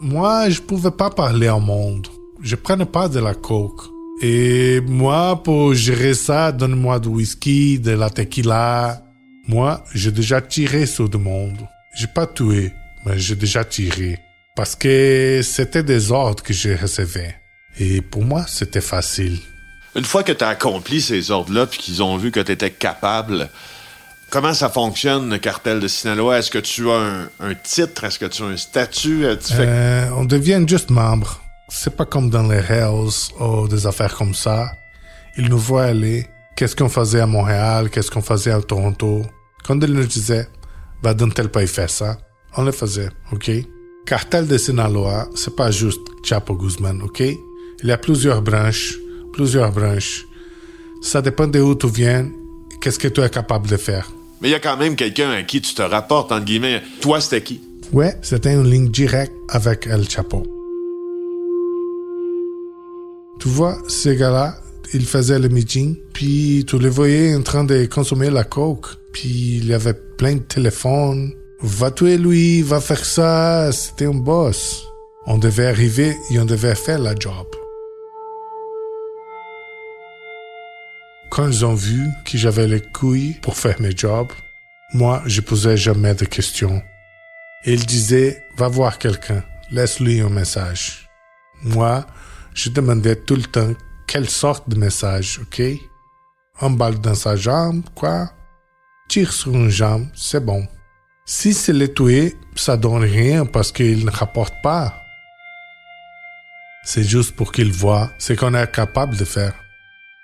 Moi, 0.00 0.50
je 0.50 0.60
pouvais 0.60 0.90
pas 0.90 1.10
parler 1.10 1.48
au 1.48 1.60
monde. 1.60 2.08
Je 2.42 2.56
prenais 2.56 2.84
pas 2.86 3.08
de 3.08 3.20
la 3.20 3.34
coke. 3.34 3.84
Et 4.20 4.80
moi, 4.82 5.42
pour 5.42 5.74
gérer 5.74 6.14
ça, 6.14 6.52
donne-moi 6.52 7.00
du 7.00 7.08
whisky, 7.08 7.78
de 7.78 7.92
la 7.92 8.10
tequila. 8.10 9.02
Moi, 9.48 9.82
j'ai 9.94 10.12
déjà 10.12 10.40
tiré 10.40 10.86
sur 10.86 11.08
le 11.08 11.18
monde. 11.18 11.66
J'ai 11.96 12.06
pas 12.06 12.26
tué, 12.26 12.72
mais 13.06 13.18
j'ai 13.18 13.36
déjà 13.36 13.64
tiré. 13.64 14.18
Parce 14.54 14.76
que 14.76 15.40
c'était 15.42 15.82
des 15.82 16.12
ordres 16.12 16.42
que 16.42 16.52
je 16.52 16.70
recevais. 16.70 17.34
Et 17.78 18.02
pour 18.02 18.24
moi, 18.24 18.44
c'était 18.46 18.82
facile. 18.82 19.38
Une 19.96 20.04
fois 20.04 20.22
que 20.22 20.32
tu 20.32 20.44
as 20.44 20.48
accompli 20.48 21.00
ces 21.00 21.30
ordres-là, 21.30 21.66
puis 21.66 21.78
qu'ils 21.78 22.02
ont 22.02 22.16
vu 22.16 22.30
que 22.30 22.40
tu 22.40 22.52
étais 22.52 22.70
capable, 22.70 23.48
comment 24.32 24.54
ça 24.54 24.68
fonctionne, 24.70 25.30
le 25.30 25.38
cartel 25.38 25.78
de 25.80 25.88
Sinaloa? 25.88 26.38
Est-ce 26.38 26.50
que 26.50 26.58
tu 26.58 26.90
as 26.90 26.94
un, 26.98 27.22
un 27.40 27.54
titre? 27.54 28.04
Est-ce 28.04 28.18
que 28.18 28.26
tu 28.26 28.42
as 28.42 28.46
un 28.46 28.56
statut? 28.56 29.24
Tu 29.44 29.52
fais- 29.52 29.66
Euh, 29.68 30.10
on 30.16 30.24
devient 30.24 30.62
juste 30.66 30.90
membre. 30.90 31.40
C'est 31.68 31.94
pas 31.96 32.04
comme 32.12 32.28
dans 32.30 32.46
les 32.52 32.62
Hells 32.68 33.18
ou 33.40 33.68
des 33.68 33.86
affaires 33.86 34.14
comme 34.14 34.34
ça. 34.34 34.58
Ils 35.38 35.48
nous 35.48 35.58
voient 35.58 35.84
aller. 35.84 36.26
Qu'est-ce 36.56 36.76
qu'on 36.76 36.88
faisait 36.88 37.20
à 37.20 37.26
Montréal? 37.26 37.88
Qu'est-ce 37.90 38.10
qu'on 38.10 38.20
faisait 38.32 38.50
à 38.50 38.60
Toronto? 38.60 39.22
Quand 39.66 39.78
ils 39.82 39.92
nous 39.92 40.04
disaient, 40.04 40.48
va 41.02 41.14
dans 41.14 41.30
tel 41.30 41.48
pays 41.50 41.66
faire 41.66 41.88
ça, 41.90 42.18
on 42.56 42.62
le 42.64 42.72
faisait, 42.72 43.08
ok? 43.32 43.50
Cartel 44.04 44.46
de 44.46 44.58
Sinaloa, 44.58 45.28
c'est 45.34 45.54
pas 45.56 45.70
juste 45.70 46.00
Chapo 46.24 46.54
Guzman, 46.54 47.00
ok? 47.02 47.20
Il 47.20 47.88
y 47.88 47.92
a 47.92 47.96
plusieurs 47.98 48.42
branches, 48.42 48.96
plusieurs 49.32 49.72
branches. 49.72 50.24
Ça 51.00 51.22
dépend 51.22 51.46
de 51.46 51.60
où 51.60 51.74
tu 51.74 51.88
viens, 51.88 52.28
qu'est-ce 52.80 52.98
que 52.98 53.08
tu 53.08 53.20
es 53.22 53.30
capable 53.30 53.68
de 53.68 53.76
faire. 53.76 54.06
Mais 54.42 54.48
il 54.48 54.50
y 54.50 54.56
a 54.56 54.60
quand 54.60 54.76
même 54.76 54.96
quelqu'un 54.96 55.30
à 55.30 55.44
qui 55.44 55.60
tu 55.60 55.72
te 55.72 55.82
rapportes, 55.82 56.32
entre 56.32 56.44
guillemets. 56.44 56.82
Toi, 57.00 57.20
c'était 57.20 57.42
qui? 57.42 57.60
Ouais, 57.92 58.16
c'était 58.22 58.52
une 58.52 58.68
ligne 58.68 58.90
directe 58.90 59.32
avec 59.48 59.86
El 59.86 60.08
Chapo. 60.08 60.42
Tu 63.38 63.46
vois, 63.46 63.78
ces 63.86 64.16
gars-là, 64.16 64.56
ils 64.94 65.06
faisaient 65.06 65.38
le 65.38 65.48
meeting, 65.48 65.96
puis 66.12 66.64
tu 66.66 66.76
les 66.80 66.88
voyais 66.88 67.36
en 67.36 67.42
train 67.42 67.62
de 67.62 67.86
consommer 67.86 68.30
la 68.30 68.42
coke, 68.42 68.86
puis 69.12 69.58
il 69.58 69.66
y 69.66 69.74
avait 69.74 69.94
plein 69.94 70.34
de 70.34 70.40
téléphones. 70.40 71.32
Va 71.60 71.92
tuer 71.92 72.18
lui, 72.18 72.62
va 72.62 72.80
faire 72.80 73.04
ça, 73.04 73.70
c'était 73.70 74.06
un 74.06 74.14
boss. 74.14 74.82
On 75.26 75.38
devait 75.38 75.66
arriver 75.66 76.16
et 76.32 76.40
on 76.40 76.46
devait 76.46 76.74
faire 76.74 76.98
la 76.98 77.14
job. 77.14 77.46
Quand 81.32 81.48
ils 81.48 81.64
ont 81.64 81.74
vu 81.74 82.10
que 82.26 82.36
j'avais 82.36 82.68
les 82.68 82.82
couilles 82.82 83.38
pour 83.40 83.56
faire 83.56 83.80
mes 83.80 83.96
jobs, 83.96 84.30
moi, 84.92 85.22
je 85.24 85.40
posais 85.40 85.78
jamais 85.78 86.14
de 86.14 86.26
questions. 86.26 86.82
Il 87.64 87.86
disait, 87.86 88.44
va 88.58 88.68
voir 88.68 88.98
quelqu'un, 88.98 89.42
laisse-lui 89.70 90.20
un 90.20 90.28
message. 90.28 91.08
Moi, 91.62 92.04
je 92.52 92.68
demandais 92.68 93.16
tout 93.16 93.36
le 93.36 93.44
temps 93.44 93.72
quelle 94.06 94.28
sorte 94.28 94.68
de 94.68 94.76
message, 94.76 95.40
ok? 95.40 95.62
Un 96.60 96.68
balle 96.68 97.00
dans 97.00 97.14
sa 97.14 97.34
jambe, 97.34 97.82
quoi? 97.94 98.30
Tire 99.08 99.32
sur 99.32 99.54
une 99.54 99.70
jambe, 99.70 100.08
c'est 100.14 100.44
bon. 100.44 100.68
Si 101.24 101.54
c'est 101.54 101.72
le 101.72 101.90
tuer, 101.90 102.36
ça 102.56 102.76
donne 102.76 103.04
rien 103.04 103.46
parce 103.46 103.72
qu'il 103.72 104.04
ne 104.04 104.10
rapporte 104.10 104.56
pas. 104.62 104.92
C'est 106.84 107.04
juste 107.04 107.34
pour 107.34 107.52
qu'il 107.52 107.72
voit 107.72 108.10
ce 108.18 108.34
qu'on 108.34 108.52
est 108.52 108.70
capable 108.70 109.16
de 109.16 109.24
faire. 109.24 109.61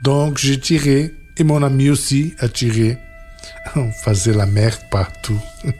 Donc 0.00 0.38
j'ai 0.38 0.60
tiré 0.60 1.12
et 1.36 1.44
mon 1.44 1.62
ami 1.62 1.90
aussi 1.90 2.34
a 2.38 2.48
tiré. 2.48 2.98
On 3.76 3.90
faisait 3.90 4.32
la 4.32 4.46
merde 4.46 4.80
partout. 4.90 5.40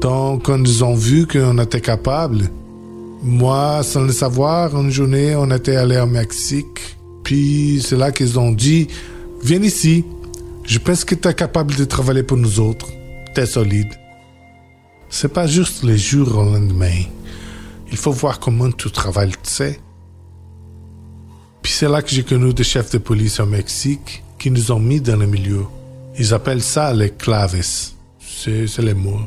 Donc, 0.00 0.44
quand 0.44 0.64
ils 0.64 0.82
ont 0.82 0.94
vu 0.94 1.26
qu'on 1.26 1.58
était 1.58 1.82
capable, 1.82 2.48
moi, 3.22 3.82
sans 3.82 4.00
le 4.00 4.12
savoir, 4.12 4.74
une 4.74 4.90
journée, 4.90 5.36
on 5.36 5.50
était 5.50 5.76
allé 5.76 5.98
au 5.98 6.06
Mexique. 6.06 6.96
Puis, 7.22 7.84
c'est 7.84 7.96
là 7.96 8.10
qu'ils 8.10 8.38
ont 8.38 8.50
dit, 8.50 8.88
viens 9.42 9.62
ici. 9.62 10.06
Je 10.64 10.78
pense 10.78 11.04
que 11.04 11.14
tu 11.14 11.28
es 11.28 11.34
capable 11.34 11.74
de 11.74 11.84
travailler 11.84 12.22
pour 12.22 12.38
nous 12.38 12.60
autres. 12.60 12.88
T'es 13.34 13.44
solide. 13.44 13.88
C'est 15.12 15.32
pas 15.32 15.48
juste 15.48 15.82
les 15.82 15.98
jours 15.98 16.38
au 16.38 16.44
lendemain. 16.44 17.02
Il 17.90 17.96
faut 17.96 18.12
voir 18.12 18.38
comment 18.38 18.70
tu 18.70 18.90
travailles, 18.92 19.32
tu 19.32 19.50
sais. 19.50 19.80
Puis 21.62 21.72
c'est 21.72 21.88
là 21.88 22.00
que 22.00 22.10
j'ai 22.10 22.22
connu 22.22 22.54
des 22.54 22.62
chefs 22.62 22.92
de 22.92 22.98
police 22.98 23.40
au 23.40 23.46
Mexique 23.46 24.22
qui 24.38 24.52
nous 24.52 24.70
ont 24.70 24.78
mis 24.78 25.00
dans 25.00 25.16
le 25.16 25.26
milieu. 25.26 25.66
Ils 26.16 26.32
appellent 26.32 26.62
ça 26.62 26.94
les 26.94 27.10
claves. 27.10 27.60
C'est 27.60 28.78
les 28.78 28.94
mots. 28.94 29.20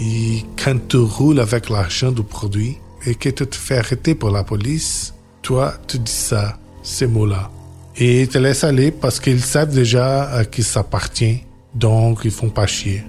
Et 0.00 0.44
quand 0.62 0.76
tu 0.88 0.96
roules 0.96 1.40
avec 1.40 1.70
l'argent 1.70 2.10
du 2.10 2.24
produit 2.24 2.78
et 3.06 3.14
que 3.14 3.28
tu 3.28 3.46
te 3.46 3.56
fais 3.56 3.78
arrêter 3.78 4.16
pour 4.16 4.30
la 4.30 4.42
police, 4.42 5.14
toi, 5.40 5.74
tu 5.86 5.98
dis 5.98 6.10
ça, 6.10 6.58
ces 6.82 7.06
mots-là. 7.06 7.50
Et 7.96 8.22
ils 8.22 8.28
te 8.28 8.38
laissent 8.38 8.64
aller 8.64 8.90
parce 8.90 9.20
qu'ils 9.20 9.42
savent 9.42 9.72
déjà 9.72 10.30
à 10.30 10.44
qui 10.44 10.62
ça 10.62 10.80
appartient, 10.80 11.44
donc 11.74 12.22
ils 12.24 12.30
font 12.30 12.50
pas 12.50 12.66
chier. 12.66 13.04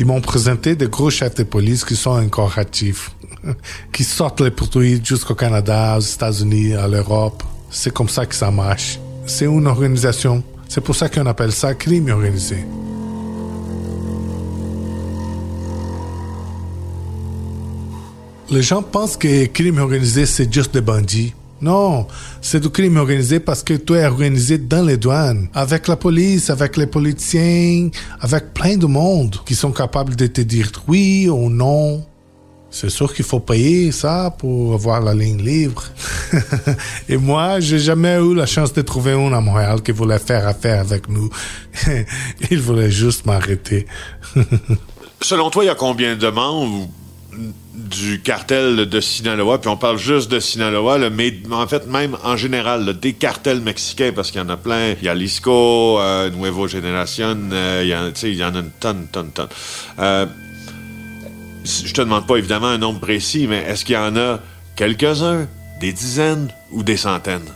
Ils 0.00 0.06
m'ont 0.06 0.22
présenté 0.22 0.76
des 0.76 0.88
gros 0.88 1.10
chefs 1.10 1.34
de 1.34 1.42
police 1.42 1.84
qui 1.84 1.94
sont 1.94 2.12
encore 2.12 2.58
actifs, 2.58 3.10
qui 3.92 4.02
sortent 4.02 4.40
les 4.40 4.50
produits 4.50 4.98
jusqu'au 5.04 5.34
Canada, 5.34 5.98
aux 5.98 6.00
États-Unis, 6.00 6.72
à 6.72 6.88
l'Europe. 6.88 7.42
C'est 7.70 7.92
comme 7.92 8.08
ça 8.08 8.24
que 8.24 8.34
ça 8.34 8.50
marche. 8.50 8.98
C'est 9.26 9.44
une 9.44 9.66
organisation. 9.66 10.42
C'est 10.70 10.80
pour 10.80 10.96
ça 10.96 11.10
qu'on 11.10 11.26
appelle 11.26 11.52
ça 11.52 11.74
crime 11.74 12.08
organisé. 12.08 12.64
Les 18.48 18.62
gens 18.62 18.80
pensent 18.80 19.18
que 19.18 19.44
crime 19.44 19.80
organisé, 19.80 20.24
c'est 20.24 20.50
juste 20.50 20.72
des 20.72 20.80
bandits. 20.80 21.34
Non, 21.60 22.06
c'est 22.40 22.60
du 22.60 22.70
crime 22.70 22.96
organisé 22.96 23.38
parce 23.38 23.62
que 23.62 23.74
tu 23.74 23.94
es 23.94 24.06
organisé 24.06 24.56
dans 24.56 24.84
les 24.84 24.96
douanes, 24.96 25.48
avec 25.54 25.88
la 25.88 25.96
police, 25.96 26.48
avec 26.48 26.76
les 26.78 26.86
politiciens, 26.86 27.90
avec 28.20 28.54
plein 28.54 28.76
de 28.76 28.86
monde 28.86 29.36
qui 29.44 29.54
sont 29.54 29.70
capables 29.70 30.16
de 30.16 30.26
te 30.26 30.40
dire 30.40 30.70
oui 30.88 31.28
ou 31.28 31.50
non. 31.50 32.04
C'est 32.72 32.88
sûr 32.88 33.12
qu'il 33.12 33.24
faut 33.24 33.40
payer 33.40 33.90
ça 33.90 34.34
pour 34.38 34.74
avoir 34.74 35.00
la 35.00 35.12
ligne 35.12 35.42
libre. 35.42 35.82
Et 37.08 37.16
moi, 37.16 37.58
j'ai 37.58 37.80
jamais 37.80 38.16
eu 38.20 38.34
la 38.34 38.46
chance 38.46 38.72
de 38.72 38.80
trouver 38.80 39.12
un 39.12 39.32
à 39.32 39.40
Montréal 39.40 39.82
qui 39.82 39.90
voulait 39.90 40.20
faire 40.20 40.46
affaire 40.46 40.80
avec 40.80 41.08
nous. 41.08 41.28
Il 42.50 42.60
voulait 42.60 42.90
juste 42.90 43.26
m'arrêter. 43.26 43.86
Selon 45.20 45.50
toi, 45.50 45.64
il 45.64 45.66
y 45.66 45.70
a 45.70 45.74
combien 45.74 46.16
de 46.16 46.28
membres 46.28 46.88
du 47.74 48.20
cartel 48.20 48.86
de 48.86 49.00
Sinaloa, 49.00 49.60
puis 49.60 49.70
on 49.70 49.76
parle 49.76 49.98
juste 49.98 50.30
de 50.30 50.40
Sinaloa, 50.40 51.10
mais 51.10 51.34
en 51.50 51.66
fait, 51.66 51.86
même 51.86 52.16
en 52.24 52.36
général, 52.36 52.98
des 52.98 53.12
cartels 53.12 53.60
mexicains, 53.60 54.12
parce 54.14 54.30
qu'il 54.30 54.40
y 54.40 54.44
en 54.44 54.48
a 54.48 54.56
plein. 54.56 54.94
Il 55.00 55.04
y 55.04 55.08
a 55.08 55.14
Lisco, 55.14 55.98
euh, 56.00 56.30
Nuevo 56.30 56.66
Generación, 56.66 57.50
euh, 57.52 57.82
il, 57.84 57.88
y 57.88 57.94
en, 57.94 58.10
il 58.22 58.34
y 58.34 58.44
en 58.44 58.54
a 58.54 58.58
une 58.58 58.70
tonne, 58.80 59.06
tonne, 59.12 59.30
tonne. 59.30 59.48
Euh, 59.98 60.26
je 61.64 61.92
te 61.92 62.00
demande 62.00 62.26
pas 62.26 62.36
évidemment 62.36 62.68
un 62.68 62.78
nombre 62.78 63.00
précis, 63.00 63.46
mais 63.48 63.58
est-ce 63.58 63.84
qu'il 63.84 63.94
y 63.94 63.98
en 63.98 64.16
a 64.16 64.40
quelques-uns, 64.76 65.46
des 65.80 65.92
dizaines 65.92 66.48
ou 66.72 66.82
des 66.82 66.96
centaines? 66.96 67.48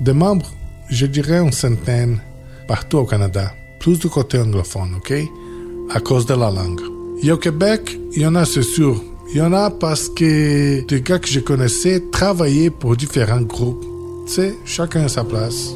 De 0.00 0.12
membres, 0.12 0.52
je 0.90 1.06
dirais 1.06 1.38
une 1.38 1.52
centaine 1.52 2.20
partout 2.68 2.98
au 2.98 3.04
Canada. 3.04 3.52
Plus 3.80 3.98
du 3.98 4.08
côté 4.08 4.38
anglophone, 4.38 4.94
OK? 4.96 5.12
À 5.90 6.00
cause 6.00 6.26
de 6.26 6.34
la 6.34 6.50
langue. 6.50 6.80
Et 7.22 7.32
au 7.32 7.36
Québec, 7.36 7.98
il 8.14 8.22
y 8.22 8.26
en 8.26 8.34
a, 8.34 8.44
c'est 8.44 8.62
sûr. 8.62 9.02
Il 9.28 9.38
y 9.38 9.42
en 9.42 9.52
a 9.52 9.70
parce 9.70 10.08
que 10.08 10.86
des 10.86 11.00
gars 11.02 11.18
que 11.18 11.28
je 11.28 11.40
connaissais 11.40 12.02
travaillaient 12.12 12.70
pour 12.70 12.96
différents 12.96 13.42
groupes. 13.42 13.84
Tu 14.32 14.54
chacun 14.64 15.04
à 15.04 15.08
sa 15.08 15.24
place. 15.24 15.74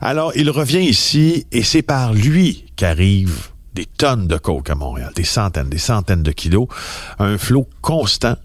Alors, 0.00 0.32
il 0.36 0.48
revient 0.50 0.80
ici 0.80 1.46
et 1.50 1.62
c'est 1.62 1.82
par 1.82 2.14
lui 2.14 2.66
qu'arrivent 2.76 3.48
des 3.74 3.86
tonnes 3.86 4.28
de 4.28 4.36
coke 4.36 4.70
à 4.70 4.74
Montréal, 4.74 5.12
des 5.14 5.24
centaines, 5.24 5.68
des 5.68 5.78
centaines 5.78 6.22
de 6.22 6.32
kilos, 6.32 6.68
un 7.18 7.36
flot 7.36 7.68
constant. 7.80 8.36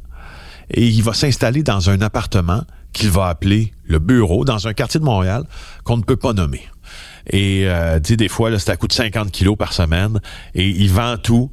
Et 0.72 0.88
il 0.88 1.04
va 1.04 1.14
s'installer 1.14 1.62
dans 1.62 1.90
un 1.90 2.02
appartement 2.02 2.64
qu'il 2.94 3.10
va 3.10 3.28
appeler 3.28 3.74
le 3.84 4.00
bureau, 4.00 4.46
dans 4.46 4.68
un 4.68 4.74
quartier 4.74 5.00
de 5.00 5.06
Montréal 5.06 5.44
qu'on 5.84 5.98
ne 5.98 6.04
peut 6.04 6.16
pas 6.16 6.34
nommer. 6.34 6.62
Et 7.30 7.64
euh, 7.66 8.00
dit 8.00 8.18
des 8.18 8.28
fois, 8.28 8.58
c'est 8.60 8.72
à 8.72 8.78
coût 8.78 8.88
de 8.88 8.94
50 8.94 9.32
kilos 9.32 9.58
par 9.58 9.74
semaine. 9.74 10.20
Et 10.56 10.68
il 10.68 10.92
vend 10.92 11.18
tout. 11.18 11.52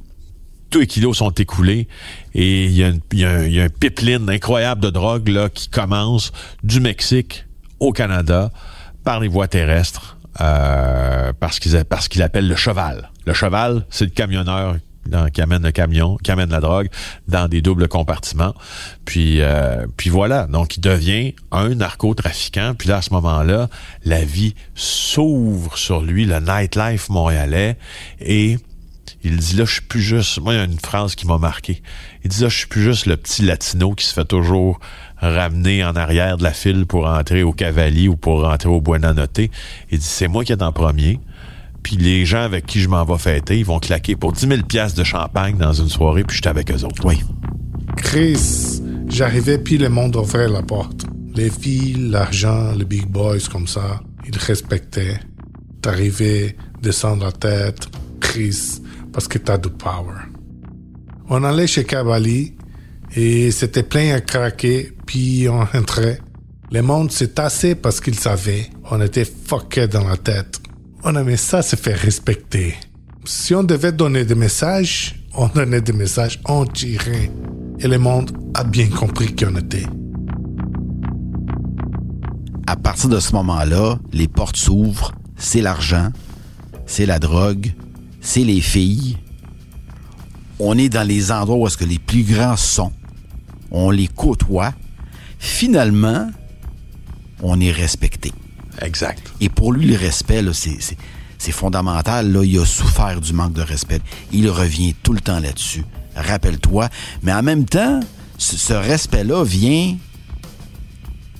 Tous 0.69 0.79
les 0.79 0.87
kilos 0.87 1.17
sont 1.17 1.31
écoulés. 1.31 1.87
Et 2.33 2.65
il 2.65 2.71
y 2.71 2.83
y 3.13 3.19
y 3.19 3.59
a 3.59 3.63
un 3.63 3.69
pipeline 3.69 4.29
incroyable 4.29 4.81
de 4.81 4.89
drogue 4.89 5.27
là, 5.27 5.49
qui 5.49 5.69
commence 5.69 6.31
du 6.63 6.79
Mexique 6.79 7.45
au 7.79 7.91
Canada 7.91 8.51
par 9.03 9.19
les 9.19 9.27
voies 9.27 9.47
terrestres 9.47 10.17
euh, 10.39 11.33
parce 11.39 11.59
qu'il 11.59 11.83
parce 11.85 12.07
qu'il 12.07 12.21
appelle 12.21 12.47
le 12.47 12.55
cheval. 12.55 13.09
Le 13.25 13.33
cheval, 13.33 13.85
c'est 13.89 14.05
le 14.05 14.11
camionneur 14.11 14.75
dans- 15.07 15.29
qui 15.29 15.41
amène 15.41 15.63
le 15.63 15.71
camion, 15.71 16.17
qui 16.23 16.31
amène 16.31 16.49
la 16.49 16.59
drogue 16.59 16.89
dans 17.27 17.47
des 17.47 17.61
doubles 17.61 17.87
compartiments. 17.87 18.53
Puis 19.05 19.41
euh, 19.41 19.85
puis 19.97 20.09
voilà, 20.09 20.47
donc 20.47 20.77
il 20.77 20.81
devient 20.81 21.35
un 21.51 21.69
narcotrafiquant. 21.75 22.73
Puis 22.77 22.89
là 22.89 22.97
à 22.97 23.01
ce 23.01 23.11
moment-là, 23.13 23.69
la 24.05 24.23
vie 24.23 24.55
s'ouvre 24.75 25.77
sur 25.77 26.01
lui, 26.01 26.25
le 26.25 26.39
nightlife 26.39 27.09
montréalais 27.09 27.77
et 28.19 28.57
il 29.23 29.37
dit 29.37 29.55
là, 29.55 29.65
je 29.65 29.73
suis 29.73 29.81
plus 29.81 30.01
juste. 30.01 30.39
Moi, 30.39 30.53
il 30.53 30.57
y 30.57 30.59
a 30.59 30.63
une 30.63 30.79
phrase 30.79 31.13
qui 31.13 31.27
m'a 31.27 31.37
marqué. 31.37 31.83
Il 32.23 32.29
dit 32.31 32.41
là, 32.41 32.49
je 32.49 32.57
suis 32.57 32.67
plus 32.67 32.81
juste 32.81 33.05
le 33.05 33.17
petit 33.17 33.43
latino 33.43 33.93
qui 33.93 34.03
se 34.05 34.13
fait 34.15 34.25
toujours 34.25 34.79
ramener 35.17 35.83
en 35.83 35.95
arrière 35.95 36.37
de 36.37 36.43
la 36.43 36.53
file 36.53 36.87
pour 36.87 37.05
entrer 37.07 37.43
au 37.43 37.53
Cavalier 37.53 38.07
ou 38.07 38.15
pour 38.15 38.41
rentrer 38.41 38.69
au 38.69 38.81
Buena 38.81 39.13
Notte. 39.13 39.37
Il 39.91 39.99
dit 39.99 40.05
c'est 40.05 40.27
moi 40.27 40.43
qui 40.43 40.51
est 40.53 40.63
en 40.63 40.71
premier. 40.71 41.19
Puis 41.83 41.97
les 41.97 42.25
gens 42.25 42.41
avec 42.41 42.65
qui 42.65 42.79
je 42.79 42.89
m'en 42.89 43.03
vais 43.05 43.17
fêter, 43.17 43.57
ils 43.59 43.65
vont 43.65 43.79
claquer 43.79 44.15
pour 44.15 44.33
10 44.33 44.47
000 44.47 44.61
piastres 44.63 44.97
de 44.97 45.03
champagne 45.03 45.57
dans 45.57 45.73
une 45.73 45.89
soirée, 45.89 46.23
puis 46.23 46.37
je 46.37 46.41
suis 46.41 46.49
avec 46.49 46.71
eux 46.71 46.83
autres. 46.83 47.05
Oui. 47.05 47.21
Chris, 47.97 48.81
j'arrivais 49.07 49.57
puis 49.57 49.77
le 49.77 49.89
monde 49.89 50.15
ouvrait 50.15 50.47
la 50.47 50.61
porte. 50.61 51.05
Les 51.35 51.49
filles, 51.49 52.09
l'argent, 52.09 52.73
les 52.77 52.85
big 52.85 53.07
boys 53.07 53.39
comme 53.51 53.67
ça, 53.67 54.01
ils 54.27 54.37
respectaient. 54.37 55.19
T'arrivais, 55.81 56.55
descendre 56.81 57.25
la 57.25 57.31
tête, 57.31 57.87
Chris, 58.19 58.81
parce 59.13 59.27
que 59.27 59.37
t'as 59.37 59.57
du 59.57 59.69
power. 59.69 60.15
On 61.29 61.43
allait 61.43 61.67
chez 61.67 61.85
Cavalli 61.85 62.53
et 63.15 63.51
c'était 63.51 63.83
plein 63.83 64.13
à 64.13 64.21
craquer, 64.21 64.91
puis 65.05 65.47
on 65.49 65.61
entrait. 65.77 66.19
Le 66.71 66.81
monde 66.81 67.11
s'est 67.11 67.29
tassé 67.29 67.75
parce 67.75 67.99
qu'ils 67.99 68.17
savaient. 68.17 68.69
On 68.89 69.01
était 69.01 69.25
fuckés 69.25 69.87
dans 69.87 70.07
la 70.07 70.17
tête. 70.17 70.60
On 71.03 71.15
aimait 71.15 71.37
ça 71.37 71.63
se 71.63 71.75
faire 71.75 71.97
respecter. 71.97 72.75
Si 73.25 73.55
on 73.55 73.63
devait 73.63 73.91
donner 73.91 74.23
des 74.23 74.35
messages, 74.35 75.15
on 75.33 75.47
donnait 75.47 75.81
des 75.81 75.93
messages, 75.93 76.39
on 76.45 76.63
tirait. 76.65 77.31
Et 77.79 77.87
le 77.87 77.97
monde 77.97 78.31
a 78.53 78.63
bien 78.63 78.87
compris 78.87 79.33
qui 79.33 79.45
on 79.45 79.55
était. 79.55 79.87
À 82.67 82.75
partir 82.75 83.09
de 83.09 83.19
ce 83.19 83.33
moment-là, 83.33 83.97
les 84.13 84.27
portes 84.27 84.57
s'ouvrent, 84.57 85.11
c'est 85.37 85.61
l'argent, 85.61 86.11
c'est 86.85 87.07
la 87.07 87.17
drogue, 87.17 87.73
c'est 88.21 88.43
les 88.43 88.61
filles. 88.61 89.17
On 90.59 90.77
est 90.77 90.89
dans 90.89 91.07
les 91.07 91.31
endroits 91.31 91.57
où 91.57 91.65
est-ce 91.65 91.77
que 91.77 91.85
les 91.85 91.97
plus 91.97 92.21
grands 92.21 92.57
sont. 92.57 92.91
On 93.71 93.89
les 93.89 94.07
côtoie. 94.07 94.73
Finalement, 95.39 96.29
on 97.41 97.59
est 97.59 97.71
respecté. 97.71 98.31
Exact. 98.81 99.31
Et 99.39 99.49
pour 99.49 99.73
lui, 99.73 99.85
le 99.85 99.97
respect, 99.97 100.43
c'est, 100.53 101.51
fondamental. 101.51 102.31
Là, 102.31 102.43
il 102.43 102.59
a 102.59 102.65
souffert 102.65 103.19
du 103.19 103.33
manque 103.33 103.53
de 103.53 103.61
respect. 103.61 103.99
Il 104.31 104.49
revient 104.49 104.93
tout 105.03 105.13
le 105.13 105.19
temps 105.21 105.39
là-dessus. 105.39 105.83
Rappelle-toi. 106.15 106.89
Mais 107.23 107.33
en 107.33 107.43
même 107.43 107.65
temps, 107.65 107.99
ce, 108.37 108.73
respect-là 108.73 109.43
vient 109.43 109.95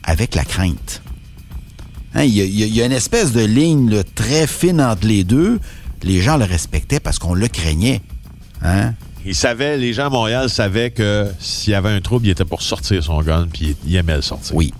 avec 0.04 0.36
la 0.36 0.44
crainte. 0.44 1.02
Hein, 2.13 2.24
il, 2.24 2.34
y 2.34 2.41
a, 2.41 2.46
il 2.46 2.60
y 2.60 2.63
a- 2.63 2.65
il 2.65 2.76
y 2.76 2.82
a 2.82 2.86
une 2.86 2.91
espèce 2.91 3.32
de 3.32 3.44
ligne 3.44 3.89
là, 3.89 4.04
très 4.04 4.48
fine 4.48 4.82
entre 4.82 5.08
les 5.08 5.24
deux. 5.24 5.60
Les 6.04 6.22
gens 6.22 6.38
le 6.38 6.46
respectaient 6.46 7.00
parce 7.00 7.20
qu'on 7.20 7.34
le 7.34 7.48
craignait. 7.48 8.02
Hein? 8.63 8.94
Il 9.26 9.36
savait, 9.36 9.78
les 9.78 9.94
gens 9.94 10.08
à 10.08 10.10
Montréal 10.10 10.50
savaient 10.50 10.89
que 10.89 11.32
s'il 11.39 11.74
y 11.74 11.76
avait 11.76 11.89
un 11.89 12.02
trouble, 12.02 12.26
il 12.26 12.32
était 12.32 12.44
pour 12.46 12.63
sortir 12.63 13.04
son 13.04 13.22
gun, 13.22 13.48
puis 13.52 13.76
il 13.86 13.96
aimait 13.96 14.15
le 14.15 14.22
sortir. 14.24 14.56
Oui. 14.56 14.74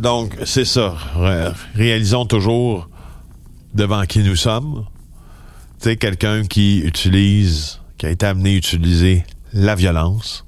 Donc, 0.00 0.36
c'est 0.44 0.64
ça. 0.64 0.94
Ré- 1.14 1.50
réalisons 1.74 2.24
toujours 2.26 2.88
devant 3.74 4.04
qui 4.04 4.20
nous 4.20 4.36
sommes. 4.36 4.86
Tu 5.80 5.84
sais, 5.90 5.96
quelqu'un 5.96 6.44
qui 6.44 6.78
utilise, 6.80 7.80
qui 7.98 8.06
a 8.06 8.10
été 8.10 8.26
amené 8.26 8.54
à 8.54 8.56
utiliser 8.56 9.24
la 9.52 9.74
violence. 9.74 10.44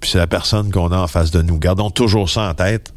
Puis 0.00 0.10
c'est 0.10 0.18
la 0.18 0.26
personne 0.26 0.70
qu'on 0.70 0.90
a 0.92 0.98
en 0.98 1.06
face 1.06 1.30
de 1.30 1.42
nous. 1.42 1.58
Gardons 1.58 1.90
toujours 1.90 2.30
ça 2.30 2.48
en 2.50 2.54
tête. 2.54 2.94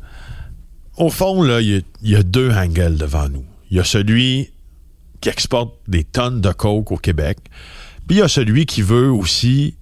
Au 0.98 1.10
fond, 1.10 1.42
là, 1.44 1.60
il 1.62 1.68
y, 1.70 1.76
a- 1.78 1.82
il 2.04 2.10
y 2.12 2.16
a 2.16 2.24
deux 2.24 2.52
angles 2.52 2.98
devant 2.98 3.28
nous. 3.28 3.46
Il 3.72 3.78
y 3.78 3.80
a 3.80 3.84
celui 3.84 4.52
qui 5.20 5.30
exporte 5.30 5.74
des 5.88 6.04
tonnes 6.04 6.42
de 6.42 6.52
coke 6.52 6.92
au 6.92 6.98
Québec. 6.98 7.38
Puis 8.08 8.18
il 8.18 8.20
y 8.20 8.22
a 8.22 8.28
celui 8.28 8.66
qui 8.66 8.82
veut 8.82 9.12
aussi 9.12 9.76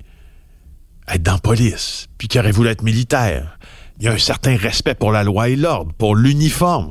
être 1.07 1.23
dans 1.23 1.33
la 1.33 1.39
police, 1.39 2.07
puis 2.17 2.27
qui 2.27 2.39
aurait 2.39 2.51
voulu 2.51 2.69
être 2.69 2.83
militaire. 2.83 3.57
Il 4.01 4.05
y 4.05 4.07
a 4.07 4.13
un 4.13 4.17
certain 4.17 4.57
respect 4.57 4.95
pour 4.95 5.11
la 5.11 5.23
loi 5.23 5.49
et 5.49 5.55
l'ordre, 5.55 5.93
pour 5.93 6.15
l'uniforme. 6.15 6.89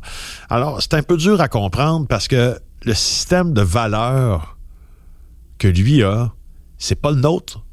Alors, 0.48 0.80
c'est 0.80 0.94
un 0.94 1.02
peu 1.02 1.16
dur 1.16 1.40
à 1.40 1.48
comprendre 1.48 2.06
parce 2.06 2.28
que 2.28 2.56
le 2.84 2.94
système 2.94 3.52
de 3.52 3.62
valeurs 3.62 4.56
que 5.58 5.66
lui 5.66 6.04
a, 6.04 6.32
c'est 6.78 6.94
pas 6.94 7.10
le 7.10 7.16
nôtre. 7.16 7.64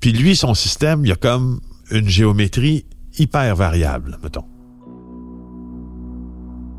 Puis 0.00 0.12
lui, 0.12 0.36
son 0.36 0.52
système, 0.52 1.06
il 1.06 1.08
y 1.08 1.12
a 1.12 1.16
comme 1.16 1.62
une 1.90 2.10
géométrie 2.10 2.84
hyper 3.18 3.56
variable, 3.56 4.18
mettons. 4.22 4.44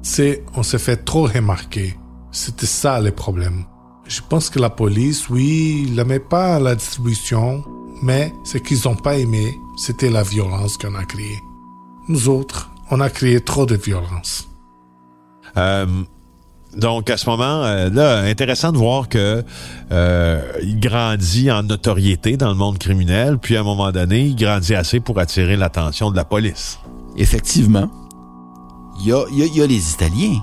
C'est, 0.03 0.45
on 0.53 0.61
s'est 0.61 0.77
fait 0.77 0.97
trop 0.97 1.23
remarquer. 1.23 1.95
C'était 2.31 2.67
ça 2.67 3.01
le 3.01 3.09
problème. 3.09 3.65
Je 4.05 4.21
pense 4.29 4.51
que 4.51 4.59
la 4.59 4.69
police, 4.69 5.27
oui, 5.29 5.85
il 5.87 5.95
n'aimait 5.95 6.19
pas 6.19 6.59
la 6.59 6.75
distribution, 6.75 7.63
mais 8.03 8.31
ce 8.43 8.59
qu'ils 8.59 8.81
n'ont 8.85 8.95
pas 8.95 9.17
aimé, 9.17 9.55
c'était 9.75 10.11
la 10.11 10.21
violence 10.21 10.77
qu'on 10.77 10.93
a 10.93 11.03
créée. 11.03 11.39
Nous 12.09 12.27
autres, 12.27 12.69
on 12.91 12.99
a 12.99 13.09
créé 13.09 13.39
trop 13.39 13.65
de 13.65 13.75
violence. 13.75 14.47
Euh, 15.57 15.85
donc, 16.75 17.09
à 17.09 17.17
ce 17.17 17.29
moment, 17.29 17.63
euh, 17.63 17.89
là, 17.89 18.19
intéressant 18.21 18.71
de 18.71 18.77
voir 18.77 19.09
que 19.09 19.43
euh, 19.91 20.51
il 20.61 20.79
grandit 20.79 21.51
en 21.51 21.63
notoriété 21.63 22.35
dans 22.37 22.49
le 22.49 22.55
monde 22.55 22.77
criminel, 22.77 23.37
puis 23.37 23.55
à 23.57 23.61
un 23.61 23.63
moment 23.63 23.91
donné, 23.91 24.25
il 24.25 24.35
grandit 24.35 24.75
assez 24.75 24.99
pour 24.99 25.19
attirer 25.19 25.55
l'attention 25.55 26.11
de 26.11 26.15
la 26.15 26.25
police. 26.25 26.79
Effectivement. 27.15 27.89
Il 29.01 29.07
y 29.07 29.13
a, 29.13 29.23
il 29.31 29.37
y 29.39 29.43
a- 29.43 29.45
il 29.45 29.55
y 29.57 29.61
a 29.61 29.67
les 29.67 29.91
Italiens. 29.93 30.39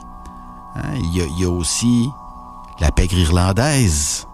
Hein, 0.77 0.95
Il, 1.13 1.19
y 1.19 1.23
a, 1.23 1.25
il 1.37 1.43
y 1.43 1.45
a 1.45 1.51
aussi 1.51 2.07
la 2.81 2.91
pègre 2.91 3.19
irlandaise. 3.19 4.27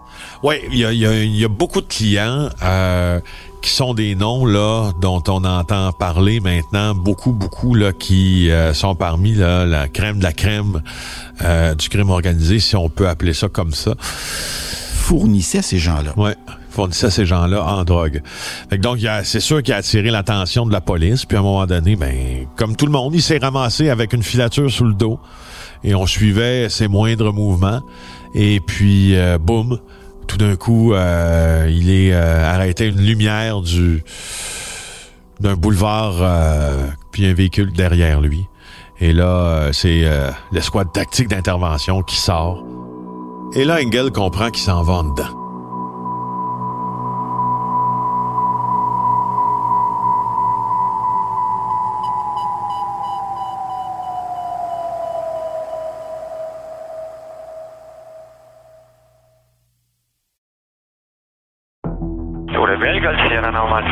Oui, 0.43 0.55
il 0.71 0.77
y 0.77 0.85
a, 0.85 0.91
il 0.91 0.99
y 0.99 1.05
a- 1.05 1.23
il 1.23 1.35
y 1.35 1.45
a 1.45 1.49
beaucoup 1.49 1.81
de 1.81 1.87
clients 1.87 2.49
euh, 2.63 3.19
qui 3.63 3.69
sont 3.69 3.93
des 3.93 4.13
noms 4.13 4.45
là 4.45 4.91
dont 4.99 5.23
on 5.29 5.45
entend 5.45 5.93
parler 5.93 6.41
maintenant, 6.41 6.93
beaucoup, 6.93 7.31
beaucoup 7.31 7.75
là 7.75 7.93
qui 7.93 8.51
euh, 8.51 8.73
sont 8.73 8.93
parmi 8.93 9.33
là, 9.33 9.65
la 9.65 9.87
crème 9.87 10.19
de 10.19 10.23
la 10.23 10.33
crème 10.33 10.81
euh, 11.41 11.73
du 11.73 11.87
crime 11.87 12.09
organisé, 12.09 12.59
si 12.59 12.75
on 12.75 12.89
peut 12.89 13.07
appeler 13.07 13.33
ça 13.33 13.47
comme 13.47 13.71
ça. 13.71 13.95
Fournissaient 13.99 15.61
ces 15.61 15.79
gens-là. 15.79 16.13
Ouais, 16.17 16.35
fournissait 16.71 17.09
ces 17.09 17.25
gens-là 17.25 17.63
en 17.63 17.85
drogue. 17.85 18.21
Fait 18.69 18.77
que 18.77 18.81
donc, 18.81 18.99
c'est 19.23 19.39
sûr 19.39 19.63
qu'il 19.63 19.73
a 19.73 19.77
attiré 19.77 20.11
l'attention 20.11 20.65
de 20.65 20.73
la 20.73 20.81
police. 20.81 21.23
Puis 21.23 21.37
à 21.37 21.39
un 21.39 21.43
moment 21.43 21.65
donné, 21.65 21.95
ben, 21.95 22.45
comme 22.57 22.75
tout 22.75 22.85
le 22.85 22.91
monde, 22.91 23.15
il 23.15 23.21
s'est 23.21 23.37
ramassé 23.37 23.89
avec 23.89 24.11
une 24.11 24.23
filature 24.23 24.69
sous 24.69 24.85
le 24.85 24.93
dos. 24.93 25.19
et 25.85 25.95
on 25.95 26.05
suivait 26.05 26.67
ses 26.67 26.89
moindres 26.89 27.33
mouvements. 27.33 27.81
Et 28.35 28.59
puis, 28.59 29.15
euh, 29.15 29.37
boum, 29.37 29.79
tout 30.33 30.39
d'un 30.39 30.55
coup, 30.55 30.93
euh, 30.93 31.69
il 31.69 31.91
est 31.91 32.11
euh, 32.11 32.51
arrêté 32.51 32.87
une 32.87 32.99
lumière 32.99 33.61
du 33.61 34.03
d'un 35.39 35.55
boulevard, 35.55 36.15
puis 37.11 37.25
un 37.25 37.33
véhicule 37.33 37.73
derrière 37.73 38.21
lui. 38.21 38.45
Et 39.01 39.11
là, 39.11 39.71
c'est 39.73 40.05
l'escouade 40.53 40.93
tactique 40.93 41.27
d'intervention 41.27 42.01
qui 42.01 42.15
sort. 42.15 42.63
Et 43.53 43.65
là, 43.65 43.79
Engel 43.83 44.11
comprend 44.11 44.51
qu'il 44.51 44.63
s'en 44.63 44.83
va 44.83 44.93
en 44.93 45.03
dedans. 45.03 45.42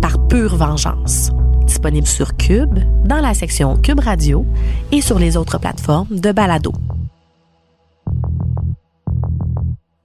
par 0.00 0.26
pure 0.28 0.56
vengeance. 0.56 1.30
Disponible 1.66 2.06
sur 2.06 2.36
Cube, 2.36 2.78
dans 3.04 3.20
la 3.20 3.34
section 3.34 3.76
Cube 3.76 4.00
Radio 4.00 4.44
et 4.92 5.00
sur 5.00 5.18
les 5.18 5.36
autres 5.36 5.58
plateformes 5.58 6.08
de 6.10 6.32
balado. 6.32 6.72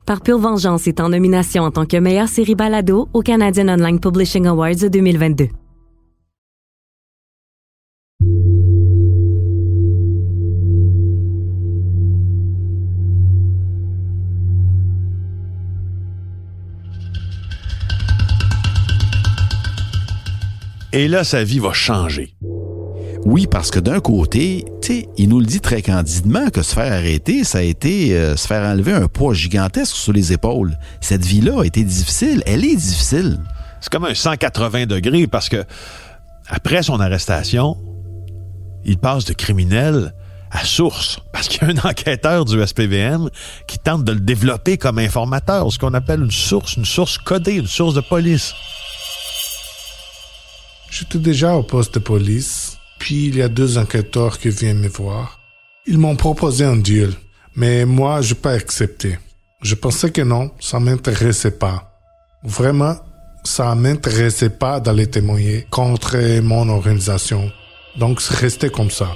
Par 0.05 0.21
pure 0.21 0.37
vengeance 0.37 0.87
est 0.87 0.99
en 0.99 1.09
nomination 1.09 1.63
en 1.63 1.71
tant 1.71 1.85
que 1.85 1.97
meilleure 1.97 2.27
série 2.27 2.55
balado 2.55 3.09
au 3.13 3.21
Canadian 3.21 3.69
Online 3.69 3.99
Publishing 3.99 4.45
Awards 4.45 4.89
2022. 4.91 5.49
Et 20.95 21.09
là, 21.09 21.25
sa 21.25 21.43
vie 21.43 21.59
va 21.59 21.73
changer. 21.73 22.37
Oui, 23.25 23.47
parce 23.51 23.69
que 23.69 23.79
d'un 23.79 23.99
côté, 23.99 24.63
tu 24.81 25.05
il 25.17 25.27
nous 25.27 25.41
le 25.41 25.45
dit 25.45 25.59
très 25.59 25.81
candidement 25.81 26.49
que 26.49 26.61
se 26.61 26.73
faire 26.73 26.89
arrêter, 26.89 27.43
ça 27.43 27.57
a 27.57 27.63
été 27.63 28.15
euh, 28.15 28.37
se 28.37 28.47
faire 28.47 28.63
enlever 28.63 28.93
un 28.93 29.09
poids 29.09 29.33
gigantesque 29.33 29.93
sur 29.93 30.13
les 30.13 30.31
épaules. 30.31 30.79
Cette 31.01 31.25
vie-là 31.25 31.63
a 31.63 31.65
été 31.65 31.83
difficile. 31.83 32.43
Elle 32.45 32.63
est 32.63 32.77
difficile. 32.77 33.41
C'est 33.81 33.91
comme 33.91 34.05
un 34.05 34.15
180 34.15 34.85
degrés 34.85 35.27
parce 35.27 35.49
que 35.49 35.65
après 36.47 36.81
son 36.81 37.01
arrestation, 37.01 37.75
il 38.85 38.97
passe 38.97 39.25
de 39.25 39.33
criminel 39.33 40.13
à 40.49 40.63
source 40.63 41.19
parce 41.33 41.49
qu'il 41.49 41.61
y 41.61 41.65
a 41.65 41.73
un 41.73 41.89
enquêteur 41.89 42.45
du 42.45 42.65
SPVM 42.65 43.29
qui 43.67 43.79
tente 43.79 44.05
de 44.05 44.13
le 44.13 44.21
développer 44.21 44.77
comme 44.77 44.99
informateur, 44.99 45.69
ce 45.73 45.77
qu'on 45.77 45.93
appelle 45.93 46.21
une 46.21 46.31
source, 46.31 46.77
une 46.77 46.85
source 46.85 47.17
codée, 47.17 47.55
une 47.55 47.67
source 47.67 47.95
de 47.95 48.01
police. 48.01 48.53
J'étais 50.97 51.19
déjà 51.19 51.57
au 51.57 51.63
poste 51.63 51.95
de 51.95 51.99
police, 51.99 52.77
puis 52.99 53.27
il 53.27 53.35
y 53.35 53.41
a 53.41 53.49
deux 53.49 53.77
enquêteurs 53.77 54.39
qui 54.39 54.47
viennent 54.47 54.79
me 54.79 54.87
voir. 54.87 55.41
Ils 55.85 55.97
m'ont 55.97 56.15
proposé 56.15 56.63
un 56.63 56.77
deal, 56.77 57.11
mais 57.53 57.83
moi, 57.83 58.21
je 58.21 58.33
n'ai 58.33 58.39
pas 58.39 58.51
accepté. 58.51 59.19
Je 59.61 59.75
pensais 59.75 60.09
que 60.09 60.21
non, 60.21 60.51
ça 60.61 60.79
m'intéressait 60.79 61.51
pas. 61.51 61.99
Vraiment, 62.45 62.95
ça 63.43 63.75
m'intéressait 63.75 64.51
pas 64.51 64.79
d'aller 64.79 65.07
témoigner 65.07 65.67
contre 65.69 66.39
mon 66.39 66.69
organisation. 66.69 67.51
Donc, 67.99 68.21
c'est 68.21 68.37
resté 68.37 68.69
comme 68.69 68.89
ça. 68.89 69.09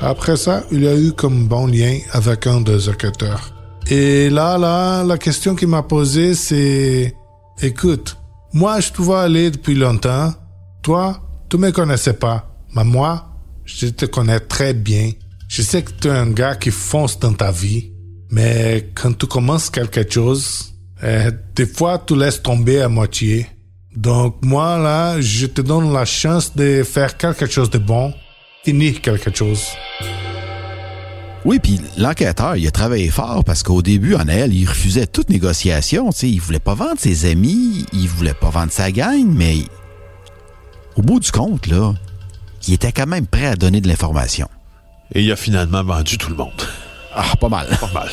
Après 0.00 0.36
ça, 0.36 0.62
il 0.70 0.84
y 0.84 0.88
a 0.88 0.96
eu 0.96 1.10
comme 1.14 1.48
bon 1.48 1.66
lien 1.66 1.98
avec 2.12 2.46
un 2.46 2.60
des 2.60 2.88
enquêteurs. 2.88 3.52
Et 3.90 4.30
là, 4.30 4.56
là, 4.56 5.02
la 5.02 5.18
question 5.18 5.56
qu'il 5.56 5.66
m'a 5.66 5.82
posée, 5.82 6.36
c'est, 6.36 7.12
écoute, 7.60 8.18
moi, 8.52 8.78
je 8.78 8.92
te 8.92 9.02
vois 9.02 9.22
aller 9.22 9.50
depuis 9.50 9.74
longtemps. 9.74 10.32
Toi, 10.80 11.18
tu 11.48 11.58
me 11.58 11.70
connaissais 11.70 12.14
pas, 12.14 12.56
mais 12.74 12.84
moi, 12.84 13.26
je 13.64 13.86
te 13.88 14.06
connais 14.06 14.40
très 14.40 14.74
bien. 14.74 15.10
Je 15.48 15.62
sais 15.62 15.82
que 15.82 15.92
tu 15.92 16.08
es 16.08 16.10
un 16.10 16.30
gars 16.30 16.56
qui 16.56 16.70
fonce 16.70 17.18
dans 17.18 17.32
ta 17.32 17.50
vie, 17.52 17.92
mais 18.30 18.90
quand 18.94 19.16
tu 19.16 19.26
commences 19.26 19.70
quelque 19.70 20.10
chose, 20.10 20.74
eh, 21.02 21.30
des 21.54 21.66
fois 21.66 22.02
tu 22.04 22.16
laisses 22.16 22.42
tomber 22.42 22.80
à 22.80 22.88
moitié. 22.88 23.46
Donc 23.94 24.36
moi 24.42 24.78
là, 24.78 25.20
je 25.20 25.46
te 25.46 25.60
donne 25.60 25.92
la 25.92 26.04
chance 26.04 26.56
de 26.56 26.82
faire 26.82 27.16
quelque 27.16 27.46
chose 27.46 27.70
de 27.70 27.78
bon, 27.78 28.12
finir 28.64 29.00
quelque 29.00 29.34
chose. 29.34 29.64
Oui, 31.44 31.58
puis 31.58 31.78
l'enquêteur, 31.98 32.56
il 32.56 32.66
a 32.66 32.70
travaillé 32.70 33.10
fort 33.10 33.44
parce 33.44 33.62
qu'au 33.62 33.82
début, 33.82 34.14
en 34.14 34.26
elle, 34.28 34.54
il 34.54 34.66
refusait 34.66 35.06
toute 35.06 35.28
négociation. 35.28 36.10
sais, 36.10 36.28
il 36.28 36.40
voulait 36.40 36.58
pas 36.58 36.74
vendre 36.74 36.98
ses 36.98 37.30
amis, 37.30 37.84
il 37.92 38.08
voulait 38.08 38.32
pas 38.32 38.48
vendre 38.48 38.72
sa 38.72 38.90
gagne, 38.90 39.26
mais 39.26 39.58
au 40.96 41.02
bout 41.02 41.20
du 41.20 41.30
compte, 41.30 41.66
là, 41.66 41.94
il 42.66 42.74
était 42.74 42.92
quand 42.92 43.06
même 43.06 43.26
prêt 43.26 43.46
à 43.46 43.56
donner 43.56 43.80
de 43.80 43.88
l'information. 43.88 44.48
Et 45.12 45.22
il 45.22 45.32
a 45.32 45.36
finalement 45.36 45.84
vendu 45.84 46.18
tout 46.18 46.30
le 46.30 46.36
monde. 46.36 46.62
Ah, 47.14 47.36
pas 47.36 47.48
mal. 47.48 47.68
Pas 47.80 47.92
mal. 47.92 48.10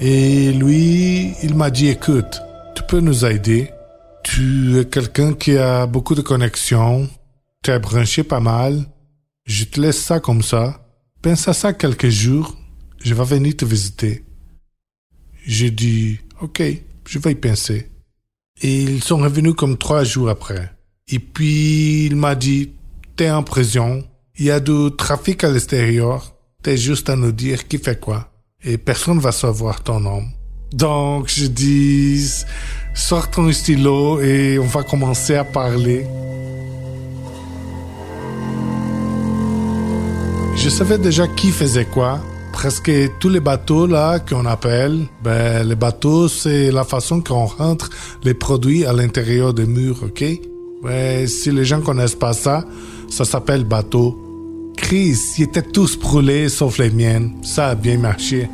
Et 0.00 0.52
lui, 0.52 1.34
il 1.42 1.54
m'a 1.54 1.70
dit, 1.70 1.88
écoute, 1.88 2.42
tu 2.74 2.82
peux 2.82 3.00
nous 3.00 3.24
aider. 3.24 3.70
Tu 4.22 4.78
es 4.78 4.84
quelqu'un 4.84 5.34
qui 5.34 5.56
a 5.56 5.86
beaucoup 5.86 6.14
de 6.14 6.22
connexions. 6.22 7.08
Tu 7.62 7.70
es 7.70 7.78
branché 7.78 8.24
pas 8.24 8.40
mal. 8.40 8.84
Je 9.46 9.64
te 9.64 9.80
laisse 9.80 10.02
ça 10.02 10.20
comme 10.20 10.42
ça. 10.42 10.80
Pense 11.22 11.48
à 11.48 11.52
ça 11.52 11.72
quelques 11.72 12.08
jours. 12.08 12.56
Je 13.02 13.14
vais 13.14 13.24
venir 13.24 13.56
te 13.56 13.64
visiter. 13.64 14.24
J'ai 15.46 15.70
dit, 15.70 16.18
OK, 16.40 16.62
je 17.06 17.18
vais 17.18 17.32
y 17.32 17.34
penser. 17.34 17.90
Et 18.64 18.80
ils 18.80 19.04
sont 19.04 19.18
revenus 19.18 19.52
comme 19.54 19.76
trois 19.76 20.04
jours 20.04 20.30
après. 20.30 20.70
Et 21.08 21.18
puis, 21.18 22.06
il 22.06 22.16
m'a 22.16 22.34
dit, 22.34 22.70
t'es 23.14 23.30
en 23.30 23.42
prison, 23.42 24.02
il 24.38 24.46
y 24.46 24.50
a 24.50 24.58
du 24.58 24.88
trafic 24.96 25.44
à 25.44 25.50
l'extérieur, 25.50 26.34
t'es 26.62 26.78
juste 26.78 27.10
à 27.10 27.16
nous 27.16 27.30
dire 27.30 27.68
qui 27.68 27.76
fait 27.76 28.00
quoi. 28.00 28.30
Et 28.62 28.78
personne 28.78 29.18
va 29.18 29.32
savoir 29.32 29.82
ton 29.82 30.00
nom. 30.00 30.22
Donc, 30.72 31.28
je 31.28 31.44
dis, 31.44 32.26
sors 32.94 33.30
ton 33.30 33.52
stylo 33.52 34.22
et 34.22 34.58
on 34.58 34.66
va 34.66 34.82
commencer 34.82 35.34
à 35.34 35.44
parler. 35.44 36.06
Je 40.56 40.70
savais 40.70 40.96
déjà 40.96 41.28
qui 41.28 41.50
faisait 41.50 41.84
quoi, 41.84 42.18
presque 42.54 42.92
tous 43.18 43.28
les 43.28 43.40
bateaux 43.40 43.86
là 43.86 44.20
qu'on 44.20 44.46
appelle, 44.46 45.06
ben 45.24 45.66
les 45.68 45.74
bateaux 45.74 46.28
c'est 46.28 46.70
la 46.70 46.84
façon 46.84 47.20
qu'on 47.20 47.46
rentre 47.46 47.90
les 48.22 48.32
produits 48.32 48.86
à 48.86 48.92
l'intérieur 48.92 49.52
des 49.52 49.66
murs, 49.66 50.04
ok? 50.04 50.24
Ouais, 50.84 51.26
si 51.26 51.50
les 51.50 51.64
gens 51.64 51.80
connaissent 51.80 52.14
pas 52.14 52.32
ça, 52.32 52.64
ça 53.10 53.24
s'appelle 53.24 53.64
bateau. 53.64 54.16
Chris, 54.76 55.18
ils 55.36 55.42
étaient 55.42 55.62
tous 55.62 55.98
brûlés 55.98 56.48
sauf 56.48 56.78
les 56.78 56.90
miennes. 56.90 57.32
Ça 57.42 57.70
a 57.70 57.74
bien 57.74 57.98
marché. 57.98 58.48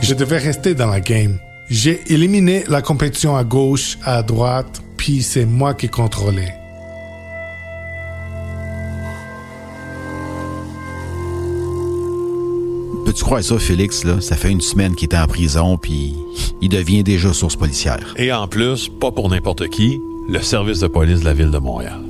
Je 0.00 0.14
devais 0.14 0.38
rester 0.38 0.74
dans 0.74 0.88
la 0.88 1.00
game. 1.00 1.38
J'ai 1.68 2.00
éliminé 2.06 2.64
la 2.68 2.80
compétition 2.80 3.36
à 3.36 3.44
gauche, 3.44 3.98
à 4.02 4.22
droite, 4.22 4.82
puis 4.96 5.22
c'est 5.22 5.46
moi 5.46 5.74
qui 5.74 5.88
contrôlais. 5.88 6.61
Tu 13.12 13.24
crois 13.24 13.42
ça, 13.42 13.58
Félix, 13.58 14.04
là? 14.04 14.20
Ça 14.20 14.36
fait 14.36 14.50
une 14.50 14.60
semaine 14.60 14.94
qu'il 14.94 15.08
est 15.08 15.16
en 15.16 15.26
prison, 15.26 15.76
puis 15.76 16.14
il 16.60 16.68
devient 16.68 17.02
déjà 17.02 17.32
source 17.32 17.56
policière. 17.56 18.14
Et 18.16 18.32
en 18.32 18.48
plus, 18.48 18.88
pas 18.88 19.10
pour 19.10 19.28
n'importe 19.28 19.68
qui, 19.68 19.98
le 20.28 20.40
service 20.42 20.80
de 20.80 20.86
police 20.86 21.20
de 21.20 21.24
la 21.24 21.34
ville 21.34 21.50
de 21.50 21.58
Montréal. 21.58 22.00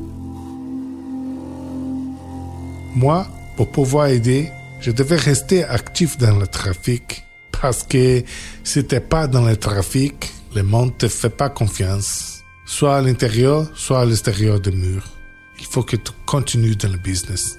Moi, 2.95 3.27
pour 3.57 3.71
pouvoir 3.71 4.09
aider, 4.09 4.51
je 4.81 4.91
devais 4.91 5.17
rester 5.17 5.65
actif 5.65 6.19
dans 6.19 6.37
le 6.37 6.47
trafic. 6.47 7.23
Parce 7.61 7.85
que 7.85 8.23
si 8.65 8.85
t'es 8.85 9.01
pas 9.01 9.27
dans 9.27 9.47
le 9.47 9.57
trafic, 9.57 10.33
le 10.55 10.63
monde 10.63 10.97
te 10.99 11.09
fait 11.09 11.31
pas 11.31 11.49
confiance. 11.49 12.43
Soit 12.67 12.97
à 12.97 13.01
l'intérieur, 13.01 13.67
soit 13.75 14.01
à 14.01 14.05
l'extérieur 14.05 14.61
des 14.61 14.73
murs. 14.73 15.07
Il 15.59 15.67
faut 15.67 15.83
que 15.83 15.97
tu 15.97 16.13
continues 16.27 16.77
dans 16.77 16.91
le 16.91 16.99
business. 16.99 17.59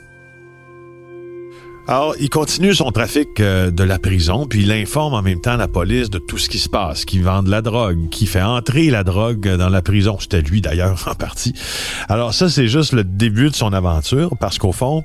Alors, 1.86 2.16
il 2.18 2.30
continue 2.30 2.74
son 2.74 2.92
trafic 2.92 3.42
euh, 3.42 3.70
de 3.70 3.84
la 3.84 4.00
prison, 4.00 4.46
puis 4.48 4.64
il 4.64 4.72
informe 4.72 5.14
en 5.14 5.22
même 5.22 5.42
temps 5.42 5.58
la 5.58 5.68
police 5.68 6.10
de 6.10 6.18
tout 6.18 6.38
ce 6.38 6.48
qui 6.48 6.60
se 6.60 6.70
passe, 6.70 7.04
qui 7.04 7.20
vend 7.20 7.44
de 7.44 7.52
la 7.52 7.62
drogue, 7.62 8.08
qui 8.10 8.26
fait 8.26 8.42
entrer 8.42 8.90
la 8.90 9.04
drogue 9.04 9.58
dans 9.58 9.68
la 9.68 9.82
prison. 9.82 10.18
C'était 10.18 10.42
lui 10.42 10.62
d'ailleurs 10.62 11.06
en 11.12 11.16
partie. 11.16 11.54
Alors 12.08 12.34
ça, 12.34 12.50
c'est 12.50 12.70
juste 12.70 12.94
le 12.94 13.04
début 13.04 13.50
de 13.50 13.56
son 13.56 13.74
aventure, 13.74 14.38
parce 14.40 14.60
qu'au 14.60 14.72
fond, 14.72 15.04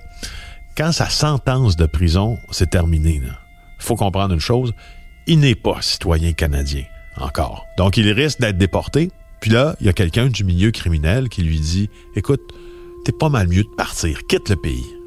quand 0.76 0.92
sa 0.92 1.08
sentence 1.08 1.74
de 1.74 1.86
prison 1.86 2.38
s'est 2.52 2.66
terminée, 2.66 3.20
il 3.24 3.32
faut 3.84 3.96
comprendre 3.96 4.32
une 4.32 4.40
chose, 4.40 4.72
il 5.26 5.40
n'est 5.40 5.56
pas 5.56 5.78
citoyen 5.80 6.32
canadien 6.32 6.84
encore. 7.16 7.66
Donc 7.76 7.96
il 7.96 8.08
risque 8.12 8.40
d'être 8.40 8.56
déporté. 8.56 9.10
Puis 9.40 9.50
là, 9.50 9.74
il 9.80 9.86
y 9.86 9.88
a 9.88 9.92
quelqu'un 9.92 10.26
du 10.26 10.44
milieu 10.44 10.70
criminel 10.70 11.28
qui 11.28 11.42
lui 11.42 11.58
dit, 11.58 11.90
écoute, 12.14 12.40
t'es 13.04 13.12
pas 13.12 13.28
mal 13.28 13.48
mieux 13.48 13.64
de 13.64 13.74
partir, 13.76 14.20
quitte 14.28 14.48
le 14.48 14.56
pays. 14.56 14.97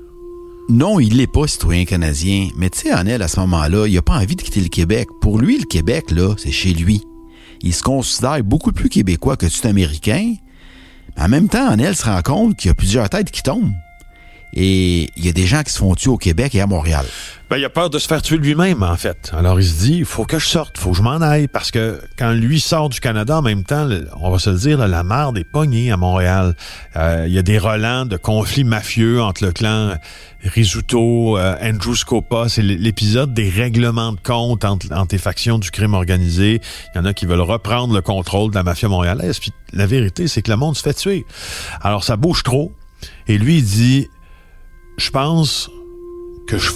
Non, 0.70 1.00
il 1.00 1.18
n'est 1.18 1.28
pas 1.28 1.48
citoyen 1.48 1.86
canadien, 1.86 2.50
mais 2.56 2.70
tu 2.70 2.80
sais, 2.80 2.92
Anel, 2.92 3.22
à 3.22 3.28
ce 3.28 3.40
moment-là, 3.42 3.88
il 3.88 3.94
n'a 3.94 4.02
pas 4.02 4.18
envie 4.18 4.36
de 4.36 4.42
quitter 4.42 4.62
le 4.62 4.70
Québec. 4.70 5.10
Pour 5.20 5.40
lui, 5.40 5.58
le 5.58 5.66
Québec, 5.66 6.12
là, 6.12 6.36
c'est 6.38 6.52
chez 6.52 6.74
lui. 6.74 7.02
Il 7.62 7.74
se 7.74 7.84
considère 7.84 8.44
beaucoup 8.44 8.72
plus 8.72 8.90
québécois 8.90 9.38
que 9.38 9.46
tout 9.46 9.68
américain. 9.68 10.36
Mais 11.18 11.24
en 11.24 11.30
même 11.30 11.50
temps, 11.50 11.68
Anel 11.68 11.96
se 11.96 12.06
rend 12.06 12.22
compte 12.22 12.56
qu'il 12.58 12.70
y 12.70 12.72
a 12.72 12.76
plusieurs 12.76 13.10
têtes 13.10 13.32
qui 13.32 13.44
tombent. 13.44 13.74
Et 14.54 15.10
il 15.16 15.26
y 15.26 15.30
a 15.30 15.34
des 15.34 15.46
gens 15.46 15.64
qui 15.64 15.72
se 15.72 15.80
font 15.80 15.96
tuer 15.96 16.10
au 16.10 16.18
Québec 16.18 16.56
et 16.56 16.62
à 16.62 16.68
Montréal. 16.68 17.06
Ben, 17.52 17.58
il 17.58 17.66
a 17.66 17.70
peur 17.70 17.90
de 17.90 18.00
se 18.00 18.08
faire 18.08 18.22
tuer 18.22 18.38
lui-même, 18.38 18.82
en 18.82 18.96
fait. 18.96 19.30
Alors, 19.38 19.60
il 19.60 19.68
se 19.68 19.80
dit, 19.80 19.98
il 19.98 20.06
faut 20.06 20.24
que 20.24 20.40
je 20.40 20.48
sorte, 20.48 20.78
faut 20.78 20.92
que 20.92 20.98
je 20.98 21.02
m'en 21.02 21.20
aille, 21.20 21.50
parce 21.50 21.70
que 21.70 22.00
quand 22.18 22.32
lui 22.32 22.62
sort 22.62 22.88
du 22.88 23.02
Canada, 23.02 23.40
en 23.40 23.42
même 23.42 23.66
temps, 23.66 23.90
on 24.22 24.32
va 24.32 24.40
se 24.40 24.52
le 24.52 24.58
dire, 24.58 24.78
la 24.88 25.04
marde 25.04 25.38
est 25.38 25.44
pognée 25.44 25.92
à 25.92 25.98
Montréal. 25.98 26.56
Euh, 26.96 27.26
il 27.28 27.34
y 27.34 27.38
a 27.38 27.42
des 27.42 27.58
relents 27.58 28.06
de 28.06 28.16
conflits 28.16 28.64
mafieux 28.64 29.22
entre 29.22 29.44
le 29.44 29.52
clan 29.52 29.96
Risuto, 30.44 31.38
euh, 31.38 31.56
Andrew 31.62 31.94
Scopa. 31.94 32.48
C'est 32.48 32.62
l'épisode 32.62 33.34
des 33.34 33.50
règlements 33.50 34.14
de 34.14 34.20
compte 34.22 34.64
entre, 34.64 34.88
entre 34.94 35.14
les 35.14 35.20
factions 35.20 35.60
du 35.60 35.72
crime 35.72 35.94
organisé. 35.94 36.62
Il 36.94 36.98
y 36.98 37.02
en 37.02 37.06
a 37.06 37.14
qui 37.14 37.26
veulent 37.26 37.42
reprendre 37.42 37.94
le 37.94 38.02
contrôle 38.02 38.52
de 38.52 38.56
la 38.56 38.64
mafia 38.64 38.88
montréalaise. 38.88 39.40
Puis 39.40 39.52
la 39.74 39.86
vérité, 39.86 40.30
c'est 40.30 40.42
que 40.42 40.52
le 40.52 40.58
monde 40.58 40.78
se 40.78 40.84
fait 40.84 40.94
tuer. 40.94 41.26
Alors, 41.82 42.06
ça 42.06 42.16
bouge 42.16 42.44
trop. 42.44 42.72
Et 43.28 43.38
lui, 43.38 43.58
il 43.58 43.66
dit, 43.66 44.10
je 45.02 45.10
pense 45.10 45.72
que 46.46 46.58
je, 46.58 46.70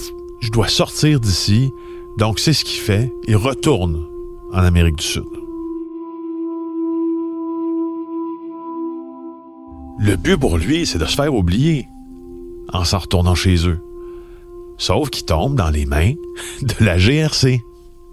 dois 0.52 0.68
sortir 0.68 1.20
d'ici. 1.20 1.72
Donc, 2.18 2.40
c'est 2.40 2.54
ce 2.54 2.66
qu'il 2.66 2.80
fait. 2.80 3.12
Il 3.28 3.36
retourne 3.36 4.08
en 4.52 4.60
Amérique 4.60 4.96
du 4.96 5.06
Sud. 5.06 5.24
Le 10.00 10.16
but 10.16 10.38
pour 10.38 10.58
lui, 10.58 10.86
c'est 10.86 10.98
de 10.98 11.06
se 11.06 11.16
faire 11.16 11.34
oublier 11.34 11.88
en 12.74 12.84
s'en 12.84 12.98
retournant 12.98 13.36
chez 13.36 13.68
eux. 13.68 13.80
Sauf 14.78 15.10
qu'il 15.10 15.26
tombe 15.26 15.56
dans 15.56 15.70
les 15.70 15.86
mains 15.86 16.14
de 16.62 16.84
la 16.84 16.98
GRC, 16.98 17.62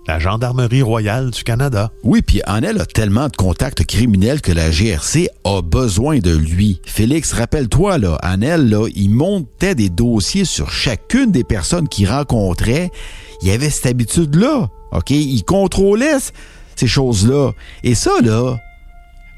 la 0.09 0.19
Gendarmerie 0.19 0.83
royale 0.83 1.31
du 1.31 1.45
Canada. 1.45 1.91
Oui, 2.03 2.23
puis 2.23 2.41
Annel 2.45 2.81
a 2.81 2.87
tellement 2.87 3.29
de 3.29 3.37
contacts 3.37 3.85
criminels 3.85 4.41
que 4.41 4.51
la 4.53 4.71
GRC 4.71 5.29
a 5.45 5.63
besoin 5.63 6.19
de 6.19 6.35
lui. 6.35 6.81
Félix, 6.85 7.33
rappelle-toi, 7.33 7.99
là, 7.99 8.17
Annel, 8.23 8.69
là, 8.69 8.89
il 8.95 9.11
montait 9.11 9.75
des 9.77 9.89
dossiers 9.91 10.45
sur 10.45 10.71
chacune 10.73 11.31
des 11.31 11.45
personnes 11.45 11.89
qu'il 11.89 12.09
rencontrait. 12.11 12.91
Il 13.43 13.51
avait 13.51 13.71
cette 13.71 13.87
habitude-là, 13.87 14.69
OK? 14.93 15.11
Il 15.11 15.43
contrôlait 15.45 16.19
ces 16.75 16.89
choses-là. 16.89 17.53
Et 17.85 17.95
ça, 17.95 18.11
là, 18.25 18.57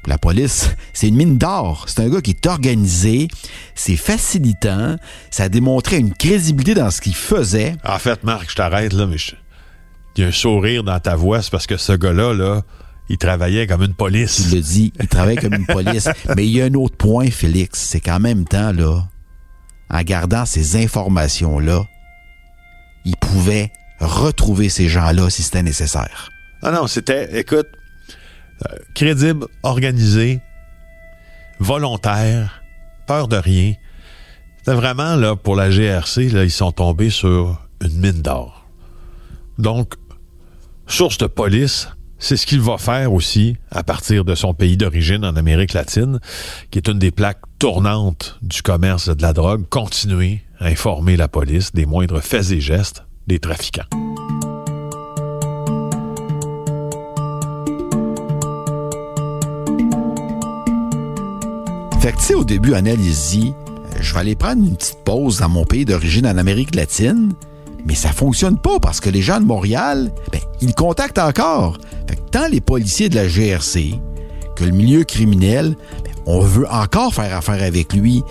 la 0.07 0.17
police, 0.17 0.69
c'est 0.93 1.09
une 1.09 1.15
mine 1.15 1.37
d'or. 1.37 1.85
C'est 1.87 2.01
un 2.01 2.09
gars 2.09 2.21
qui 2.21 2.31
est 2.31 2.45
organisé, 2.47 3.27
c'est 3.75 3.97
facilitant, 3.97 4.95
ça 5.29 5.47
démontrait 5.47 5.99
une 5.99 6.13
crédibilité 6.13 6.73
dans 6.73 6.89
ce 6.89 7.01
qu'il 7.01 7.15
faisait. 7.15 7.75
En 7.87 7.99
fait, 7.99 8.23
Marc, 8.23 8.49
je 8.49 8.55
t'arrête 8.55 8.93
là, 8.93 9.05
mais 9.05 9.17
je- 9.19 9.33
il 10.15 10.21
y 10.21 10.23
a 10.23 10.27
un 10.27 10.31
sourire 10.31 10.83
dans 10.83 10.99
ta 10.99 11.15
voix, 11.15 11.41
c'est 11.41 11.51
parce 11.51 11.67
que 11.67 11.77
ce 11.77 11.93
gars-là, 11.93 12.33
là, 12.33 12.61
il 13.09 13.17
travaillait 13.17 13.67
comme 13.67 13.83
une 13.83 13.93
police. 13.93 14.47
Tu 14.49 14.55
le 14.55 14.61
dis, 14.61 14.93
il 14.99 15.07
travaille 15.07 15.35
comme 15.35 15.53
une 15.53 15.65
police. 15.65 16.09
Mais 16.35 16.45
il 16.45 16.51
y 16.51 16.61
a 16.61 16.65
un 16.65 16.73
autre 16.73 16.95
point, 16.95 17.29
Félix, 17.29 17.79
c'est 17.79 17.99
qu'en 17.99 18.19
même 18.19 18.45
temps, 18.45 18.71
là, 18.71 19.07
en 19.89 20.01
gardant 20.01 20.45
ces 20.45 20.81
informations-là, 20.83 21.83
il 23.03 23.15
pouvait 23.17 23.71
retrouver 23.99 24.69
ces 24.69 24.87
gens-là 24.87 25.29
si 25.29 25.43
c'était 25.43 25.63
nécessaire. 25.63 26.29
Ah 26.63 26.71
non, 26.71 26.87
c'était, 26.87 27.39
écoute, 27.39 27.67
euh, 28.65 28.75
crédible, 28.95 29.45
organisé, 29.63 30.39
volontaire, 31.59 32.63
peur 33.05 33.27
de 33.27 33.37
rien. 33.37 33.73
C'était 34.57 34.73
vraiment, 34.73 35.15
là, 35.15 35.35
pour 35.35 35.55
la 35.55 35.69
GRC, 35.69 36.29
là, 36.29 36.43
ils 36.43 36.51
sont 36.51 36.71
tombés 36.71 37.11
sur 37.11 37.61
une 37.81 37.99
mine 37.99 38.21
d'or. 38.21 38.65
Donc, 39.59 39.93
source 40.87 41.17
de 41.17 41.27
police, 41.27 41.89
c'est 42.19 42.37
ce 42.37 42.45
qu'il 42.45 42.61
va 42.61 42.77
faire 42.77 43.13
aussi 43.13 43.57
à 43.71 43.83
partir 43.83 44.23
de 44.25 44.35
son 44.35 44.53
pays 44.53 44.77
d'origine 44.77 45.25
en 45.25 45.35
Amérique 45.35 45.73
latine, 45.73 46.19
qui 46.71 46.79
est 46.79 46.87
une 46.87 46.99
des 46.99 47.11
plaques 47.11 47.41
tournantes 47.59 48.37
du 48.41 48.61
commerce 48.61 49.09
de 49.09 49.21
la 49.21 49.33
drogue, 49.33 49.67
continuer 49.69 50.41
à 50.59 50.67
informer 50.67 51.17
la 51.17 51.27
police 51.27 51.73
des 51.73 51.85
moindres 51.85 52.21
faits 52.21 52.51
et 52.51 52.61
gestes 52.61 53.03
des 53.27 53.39
trafiquants. 53.39 53.83
Fait 61.99 62.11
que, 62.11 62.35
au 62.35 62.43
début, 62.43 62.75
Annalise 62.75 63.31
dit, 63.31 63.53
euh, 63.67 63.97
je 63.99 64.13
vais 64.13 64.19
aller 64.19 64.35
prendre 64.35 64.63
une 64.63 64.77
petite 64.77 65.03
pause 65.03 65.39
dans 65.39 65.49
mon 65.49 65.65
pays 65.65 65.85
d'origine 65.85 66.27
en 66.27 66.37
Amérique 66.37 66.75
latine, 66.75 67.33
mais 67.85 67.95
ça 67.95 68.11
fonctionne 68.11 68.57
pas 68.57 68.79
parce 68.79 68.99
que 68.99 69.09
les 69.09 69.21
gens 69.21 69.39
de 69.39 69.45
Montréal, 69.45 70.11
ben, 70.31 70.41
ils 70.61 70.73
contactent 70.73 71.19
encore. 71.19 71.77
Tant 72.31 72.47
les 72.47 72.59
policiers 72.59 73.07
de 73.07 73.15
la 73.15 73.27
GRC 73.27 73.99
que 74.55 74.65
le 74.65 74.71
milieu 74.71 75.03
criminel, 75.03 75.77
ben, 76.03 76.11
on 76.25 76.41
veut 76.41 76.67
encore 76.69 77.13
faire 77.13 77.35
affaire 77.35 77.63
avec 77.63 77.93
lui. 77.93 78.23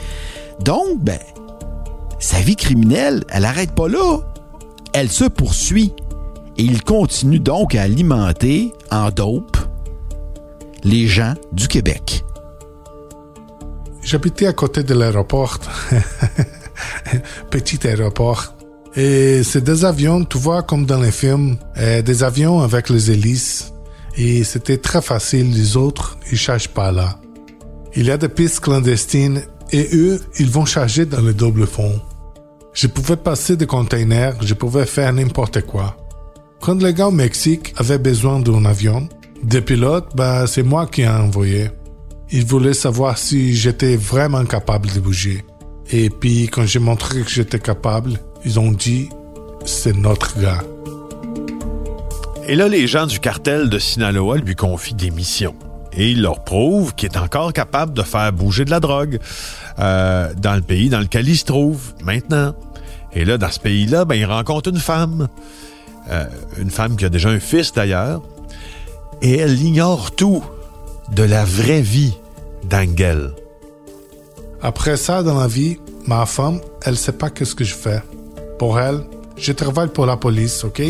Donc, 0.61 0.99
ben, 1.01 1.19
sa 2.19 2.41
vie 2.41 2.57
criminelle, 2.57 3.25
elle 3.29 3.45
arrête 3.45 3.73
pas 3.73 3.89
là. 3.89 4.19
Elle 4.93 5.11
se 5.11 5.25
poursuit. 5.25 5.93
Et 6.57 6.63
il 6.63 6.83
continue 6.83 7.41
donc 7.41 7.75
à 7.75 7.83
alimenter 7.83 8.73
en 8.91 9.11
dope 9.11 9.57
les 10.85 11.07
gens 11.07 11.35
du 11.53 11.67
Québec. 11.67 12.25
J'habitais 14.03 14.47
à 14.47 14.53
côté 14.53 14.83
de 14.83 14.95
l'aéroport. 14.95 15.59
Petit 17.51 17.87
aéroport. 17.87 18.54
Et 18.97 19.43
c'est 19.43 19.65
des 19.65 19.85
avions, 19.85 20.25
tu 20.25 20.39
vois, 20.39 20.63
comme 20.63 20.87
dans 20.87 21.01
les 21.01 21.11
films, 21.11 21.57
euh, 21.79 22.01
des 22.03 22.23
avions 22.23 22.61
avec 22.61 22.89
les 22.91 23.11
hélices. 23.11 23.73
Et 24.17 24.45
c'était 24.45 24.79
très 24.79 25.03
facile, 25.03 25.53
les 25.53 25.77
autres, 25.77 26.17
ils 26.31 26.39
chargent 26.39 26.69
pas 26.69 26.93
là. 26.93 27.19
Il 27.97 28.07
y 28.07 28.11
a 28.13 28.17
des 28.17 28.29
pistes 28.29 28.61
clandestines 28.61 29.43
et 29.73 29.89
eux, 29.95 30.21
ils 30.39 30.51
vont 30.51 30.65
charger 30.65 31.07
dans 31.07 31.21
le 31.21 31.35
double 31.35 31.67
fond. 31.67 32.01
Je 32.73 32.87
pouvais 32.87 33.17
passer 33.17 33.57
des 33.57 33.67
containers, 33.67 34.37
je 34.43 34.55
pouvais 34.55 34.87
faire 34.87 35.13
n'importe 35.13 35.63
quoi. 35.63 35.97
Quand 36.61 36.81
les 36.81 36.95
gars 36.95 37.09
au 37.09 37.13
Mexique 37.13 37.75
avaient 37.77 37.99
besoin 37.99 38.41
d'un 38.41 38.65
avion, 38.65 39.09
des 39.43 39.61
pilotes, 39.61 40.11
bah, 40.15 40.47
c'est 40.47 40.63
moi 40.63 40.87
qui 40.87 41.03
ai 41.03 41.09
envoyé. 41.09 41.71
Ils 42.31 42.47
voulaient 42.47 42.75
savoir 42.75 43.19
si 43.19 43.55
j'étais 43.55 43.97
vraiment 43.97 44.45
capable 44.45 44.89
de 44.93 45.01
bouger. 45.01 45.45
Et 45.91 46.09
puis, 46.11 46.49
quand 46.49 46.65
j'ai 46.65 46.79
montré 46.79 47.21
que 47.21 47.31
j'étais 47.31 47.59
capable, 47.59 48.19
ils 48.45 48.61
ont 48.61 48.73
dit, 48.73 49.09
c'est 49.65 49.97
notre 49.97 50.39
gars. 50.39 50.63
Et 52.47 52.57
là, 52.57 52.69
les 52.69 52.87
gens 52.87 53.07
du 53.07 53.21
cartel 53.21 53.71
de 53.71 53.79
Sinaloa 53.79 54.37
lui 54.37 54.55
confient 54.55 54.95
des 54.95 55.11
missions. 55.11 55.55
Et 55.97 56.11
il 56.11 56.23
leur 56.23 56.45
prouve 56.45 56.95
qu'il 56.95 57.11
est 57.11 57.17
encore 57.17 57.53
capable 57.53 57.95
de 57.95 58.03
faire 58.03 58.33
bouger 58.33 58.65
de 58.65 58.71
la 58.71 58.81
drogue 58.81 59.19
euh, 59.79 60.33
dans 60.37 60.55
le 60.55 60.61
pays 60.61 60.89
dans 60.89 61.01
lequel 61.01 61.29
il 61.29 61.39
se 61.39 61.45
trouve 61.45 61.95
maintenant. 62.03 62.55
Et 63.13 63.25
là, 63.25 63.39
dans 63.39 63.51
ce 63.51 63.61
pays-là, 63.61 64.05
ben, 64.05 64.17
il 64.17 64.27
rencontre 64.27 64.71
une 64.71 64.79
femme. 64.79 65.29
Euh, 66.11 66.27
une 66.59 66.71
femme 66.71 66.97
qui 66.97 67.05
a 67.05 67.09
déjà 67.09 67.31
un 67.31 67.41
fils 67.41 67.73
d'ailleurs. 67.73 68.23
Et 69.23 69.39
elle 69.39 69.61
ignore 69.63 70.15
tout 70.15 70.45
de 71.13 71.23
la 71.23 71.45
vraie 71.45 71.81
vie 71.81 72.15
d'Angel. 72.69 73.31
Après 74.61 74.97
ça, 74.97 75.23
dans 75.23 75.39
la 75.39 75.47
vie, 75.47 75.79
ma 76.07 76.27
femme, 76.27 76.61
elle 76.85 76.97
sait 76.97 77.13
pas 77.13 77.31
qu'est-ce 77.31 77.55
que 77.55 77.65
je 77.65 77.75
fais. 77.75 78.03
Pour 78.59 78.79
elle, 78.79 79.05
je 79.37 79.53
travaille 79.53 79.89
pour 79.89 80.07
la 80.07 80.17
police, 80.17 80.65
ok? 80.65 80.83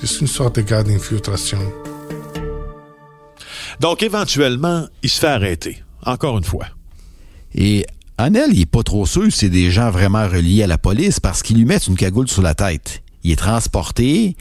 Je 0.00 0.06
suis 0.06 0.20
une 0.20 0.26
sorte 0.26 0.56
de 0.56 0.62
gars 0.62 0.82
d'infiltration. 0.82 1.60
Donc, 3.80 4.02
éventuellement, 4.02 4.86
il 5.02 5.10
se 5.10 5.20
fait 5.20 5.28
arrêter. 5.28 5.82
Encore 6.04 6.36
une 6.36 6.44
fois. 6.44 6.66
Et 7.54 7.86
Annel, 8.18 8.50
il 8.52 8.62
est 8.62 8.66
pas 8.66 8.82
trop 8.82 9.06
sûr 9.06 9.24
si 9.24 9.32
c'est 9.32 9.48
des 9.48 9.70
gens 9.70 9.90
vraiment 9.90 10.28
reliés 10.28 10.62
à 10.62 10.66
la 10.66 10.78
police 10.78 11.20
parce 11.20 11.42
qu'ils 11.42 11.58
lui 11.58 11.64
mettent 11.64 11.86
une 11.86 11.96
cagoule 11.96 12.28
sur 12.28 12.42
la 12.42 12.54
tête. 12.54 13.02
Il 13.24 13.30
est 13.30 13.36
transporté 13.36 14.36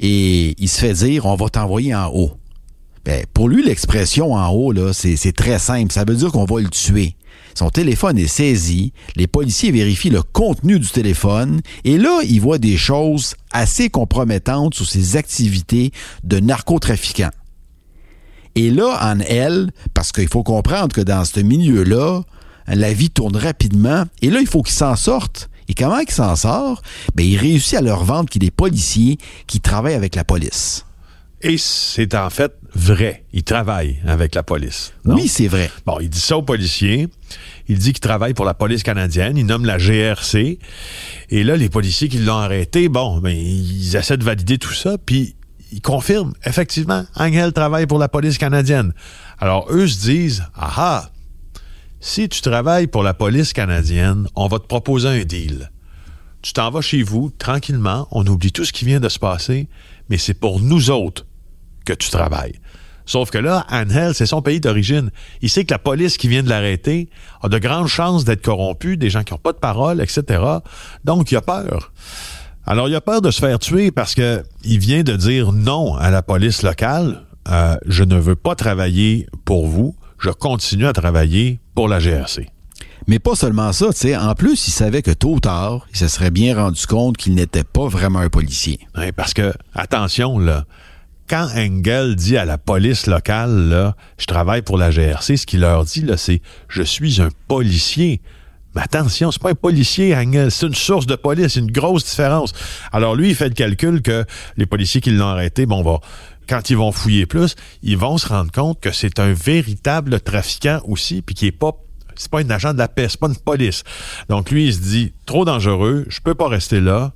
et 0.00 0.54
il 0.58 0.68
se 0.68 0.78
fait 0.80 0.92
dire 0.94 1.26
on 1.26 1.36
va 1.36 1.48
t'envoyer 1.48 1.94
en 1.94 2.08
haut. 2.08 2.32
Ben, 3.04 3.24
pour 3.32 3.48
lui, 3.48 3.62
l'expression 3.62 4.34
en 4.34 4.48
haut, 4.48 4.72
là, 4.72 4.92
c'est 4.92 5.16
c'est 5.16 5.32
très 5.32 5.58
simple. 5.58 5.92
Ça 5.92 6.04
veut 6.04 6.16
dire 6.16 6.32
qu'on 6.32 6.44
va 6.44 6.60
le 6.60 6.68
tuer. 6.68 7.14
Son 7.54 7.70
téléphone 7.70 8.18
est 8.18 8.26
saisi, 8.26 8.92
les 9.16 9.26
policiers 9.26 9.70
vérifient 9.70 10.10
le 10.10 10.22
contenu 10.22 10.78
du 10.78 10.88
téléphone 10.88 11.60
et 11.84 11.98
là, 11.98 12.20
ils 12.24 12.40
voient 12.40 12.58
des 12.58 12.76
choses 12.76 13.34
assez 13.52 13.90
compromettantes 13.90 14.74
sur 14.74 14.86
ses 14.86 15.16
activités 15.16 15.92
de 16.24 16.38
narcotrafiquant. 16.40 17.30
Et 18.54 18.70
là, 18.70 18.98
en 19.02 19.20
elle, 19.20 19.70
parce 19.94 20.12
qu'il 20.12 20.28
faut 20.28 20.42
comprendre 20.42 20.94
que 20.94 21.00
dans 21.00 21.24
ce 21.24 21.40
milieu-là, 21.40 22.22
la 22.66 22.92
vie 22.92 23.10
tourne 23.10 23.36
rapidement 23.36 24.04
et 24.22 24.30
là, 24.30 24.40
il 24.40 24.46
faut 24.46 24.62
qu'il 24.62 24.74
s'en 24.74 24.96
sorte. 24.96 25.48
Et 25.68 25.74
comment 25.74 25.98
il 25.98 26.10
s'en 26.10 26.34
sort? 26.34 26.82
Ben, 27.14 27.24
il 27.24 27.36
réussit 27.36 27.74
à 27.74 27.80
leur 27.80 28.04
vendre 28.04 28.28
qu'il 28.28 28.44
est 28.44 28.50
policier 28.50 29.18
qui 29.46 29.60
travaille 29.60 29.94
avec 29.94 30.16
la 30.16 30.24
police. 30.24 30.84
Et 31.42 31.56
c'est 31.56 32.14
en 32.14 32.28
fait 32.28 32.52
vrai. 32.74 33.24
Il 33.32 33.44
travaille 33.44 33.98
avec 34.06 34.34
la 34.34 34.42
police. 34.42 34.92
non? 35.04 35.14
Oui, 35.14 35.28
c'est 35.28 35.48
vrai. 35.48 35.70
Bon, 35.86 35.98
il 36.00 36.10
dit 36.10 36.20
ça 36.20 36.36
aux 36.36 36.42
policiers. 36.42 37.08
Il 37.68 37.78
dit 37.78 37.92
qu'il 37.92 38.00
travaille 38.00 38.34
pour 38.34 38.44
la 38.44 38.54
police 38.54 38.82
canadienne. 38.82 39.36
Il 39.36 39.46
nomme 39.46 39.64
la 39.64 39.78
GRC. 39.78 40.58
Et 41.30 41.44
là, 41.44 41.56
les 41.56 41.68
policiers 41.68 42.08
qui 42.08 42.18
l'ont 42.18 42.36
arrêté, 42.36 42.88
bon, 42.88 43.18
ben, 43.18 43.34
ils 43.36 43.96
essaient 43.96 44.18
de 44.18 44.24
valider 44.24 44.58
tout 44.58 44.72
ça. 44.72 44.98
Puis, 44.98 45.34
ils 45.72 45.80
confirment, 45.80 46.32
effectivement, 46.44 47.04
Angel 47.14 47.52
travaille 47.52 47.86
pour 47.86 47.98
la 47.98 48.08
police 48.08 48.38
canadienne. 48.38 48.92
Alors, 49.38 49.66
eux 49.70 49.86
se 49.86 50.00
disent, 50.00 50.44
ah 50.54 50.72
ah, 50.76 51.10
si 52.00 52.28
tu 52.28 52.40
travailles 52.40 52.86
pour 52.86 53.02
la 53.02 53.14
police 53.14 53.52
canadienne, 53.52 54.26
on 54.34 54.48
va 54.48 54.58
te 54.58 54.66
proposer 54.66 55.08
un 55.08 55.24
deal. 55.24 55.70
Tu 56.42 56.52
t'en 56.52 56.70
vas 56.70 56.80
chez 56.80 57.02
vous, 57.02 57.30
tranquillement, 57.38 58.08
on 58.10 58.26
oublie 58.26 58.52
tout 58.52 58.64
ce 58.64 58.72
qui 58.72 58.84
vient 58.84 59.00
de 59.00 59.08
se 59.08 59.18
passer, 59.18 59.68
mais 60.08 60.16
c'est 60.16 60.34
pour 60.34 60.60
nous 60.60 60.90
autres 60.90 61.26
que 61.96 62.04
tu 62.04 62.10
travailles. 62.10 62.54
Sauf 63.06 63.30
que 63.30 63.38
là, 63.38 63.66
Angel, 63.70 64.14
c'est 64.14 64.26
son 64.26 64.40
pays 64.40 64.60
d'origine. 64.60 65.10
Il 65.42 65.50
sait 65.50 65.64
que 65.64 65.74
la 65.74 65.78
police 65.78 66.16
qui 66.16 66.28
vient 66.28 66.42
de 66.42 66.48
l'arrêter 66.48 67.08
a 67.42 67.48
de 67.48 67.58
grandes 67.58 67.88
chances 67.88 68.24
d'être 68.24 68.42
corrompue, 68.42 68.96
des 68.96 69.10
gens 69.10 69.24
qui 69.24 69.32
n'ont 69.32 69.38
pas 69.38 69.52
de 69.52 69.58
parole, 69.58 70.00
etc. 70.00 70.42
Donc, 71.04 71.32
il 71.32 71.36
a 71.36 71.40
peur. 71.40 71.92
Alors, 72.66 72.88
il 72.88 72.94
a 72.94 73.00
peur 73.00 73.20
de 73.20 73.30
se 73.30 73.40
faire 73.40 73.58
tuer 73.58 73.90
parce 73.90 74.14
que 74.14 74.44
il 74.62 74.78
vient 74.78 75.02
de 75.02 75.16
dire 75.16 75.52
non 75.52 75.96
à 75.96 76.10
la 76.10 76.22
police 76.22 76.62
locale. 76.62 77.22
Euh, 77.48 77.76
je 77.86 78.04
ne 78.04 78.16
veux 78.16 78.36
pas 78.36 78.54
travailler 78.54 79.26
pour 79.44 79.66
vous. 79.66 79.96
Je 80.18 80.30
continue 80.30 80.86
à 80.86 80.92
travailler 80.92 81.58
pour 81.74 81.88
la 81.88 81.98
GRC. 81.98 82.48
Mais 83.06 83.18
pas 83.18 83.34
seulement 83.34 83.72
ça, 83.72 83.86
tu 83.92 83.98
sais. 83.98 84.16
En 84.16 84.34
plus, 84.34 84.68
il 84.68 84.70
savait 84.70 85.02
que 85.02 85.10
tôt 85.10 85.34
ou 85.34 85.40
tard, 85.40 85.86
il 85.90 85.96
se 85.96 86.06
serait 86.06 86.30
bien 86.30 86.54
rendu 86.54 86.86
compte 86.86 87.16
qu'il 87.16 87.34
n'était 87.34 87.64
pas 87.64 87.88
vraiment 87.88 88.20
un 88.20 88.28
policier. 88.28 88.78
Ouais, 88.96 89.10
parce 89.10 89.34
que, 89.34 89.52
attention, 89.74 90.38
là, 90.38 90.64
quand 91.30 91.48
Engel 91.54 92.16
dit 92.16 92.36
à 92.36 92.44
la 92.44 92.58
police 92.58 93.06
locale, 93.06 93.68
là, 93.68 93.94
je 94.18 94.26
travaille 94.26 94.62
pour 94.62 94.76
la 94.76 94.90
GRC, 94.90 95.36
ce 95.36 95.46
qu'il 95.46 95.60
leur 95.60 95.84
dit, 95.84 96.02
là, 96.02 96.16
c'est 96.16 96.42
je 96.68 96.82
suis 96.82 97.22
un 97.22 97.28
policier. 97.46 98.20
Mais 98.74 98.82
attention, 98.82 99.30
c'est 99.30 99.40
pas 99.40 99.50
un 99.50 99.54
policier, 99.54 100.16
Engel, 100.16 100.50
c'est 100.50 100.66
une 100.66 100.74
source 100.74 101.06
de 101.06 101.14
police, 101.14 101.54
une 101.54 101.70
grosse 101.70 102.04
différence. 102.04 102.52
Alors 102.90 103.14
lui, 103.14 103.28
il 103.28 103.36
fait 103.36 103.48
le 103.48 103.54
calcul 103.54 104.02
que 104.02 104.24
les 104.56 104.66
policiers 104.66 105.00
qui 105.00 105.12
l'ont 105.12 105.28
arrêté, 105.28 105.66
bon, 105.66 106.00
quand 106.48 106.68
ils 106.68 106.76
vont 106.76 106.90
fouiller 106.90 107.26
plus, 107.26 107.54
ils 107.84 107.96
vont 107.96 108.18
se 108.18 108.26
rendre 108.26 108.50
compte 108.50 108.80
que 108.80 108.90
c'est 108.90 109.20
un 109.20 109.32
véritable 109.32 110.20
trafiquant 110.20 110.80
aussi, 110.84 111.22
puis 111.22 111.36
qui 111.36 111.46
est 111.46 111.52
pas 111.52 111.76
c'est 112.16 112.30
pas 112.30 112.40
un 112.40 112.50
agent 112.50 112.74
de 112.74 112.78
la 112.78 112.88
paix, 112.88 113.06
c'est 113.08 113.20
pas 113.20 113.28
une 113.28 113.36
police. 113.36 113.84
Donc 114.28 114.50
lui, 114.50 114.66
il 114.66 114.74
se 114.74 114.80
dit 114.80 115.12
trop 115.26 115.44
dangereux, 115.44 116.06
je 116.08 116.20
peux 116.20 116.34
pas 116.34 116.48
rester 116.48 116.80
là. 116.80 117.12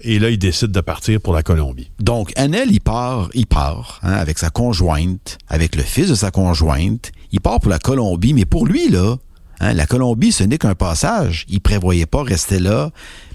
Et 0.00 0.18
là, 0.18 0.30
il 0.30 0.38
décide 0.38 0.70
de 0.70 0.80
partir 0.80 1.20
pour 1.20 1.34
la 1.34 1.42
Colombie. 1.42 1.90
Donc, 1.98 2.32
Annel, 2.36 2.70
il 2.70 2.80
part, 2.80 3.28
il 3.34 3.46
part 3.46 3.98
hein, 4.02 4.12
avec 4.12 4.38
sa 4.38 4.50
conjointe, 4.50 5.38
avec 5.48 5.74
le 5.74 5.82
fils 5.82 6.08
de 6.08 6.14
sa 6.14 6.30
conjointe. 6.30 7.10
Il 7.32 7.40
part 7.40 7.60
pour 7.60 7.70
la 7.70 7.78
Colombie, 7.78 8.32
mais 8.32 8.44
pour 8.44 8.66
lui, 8.66 8.88
là, 8.88 9.16
hein, 9.60 9.72
la 9.72 9.86
Colombie, 9.86 10.30
ce 10.30 10.44
n'est 10.44 10.58
qu'un 10.58 10.76
passage. 10.76 11.46
Il 11.48 11.60
prévoyait 11.60 12.06
pas 12.06 12.22
rester 12.22 12.60
là, 12.60 12.90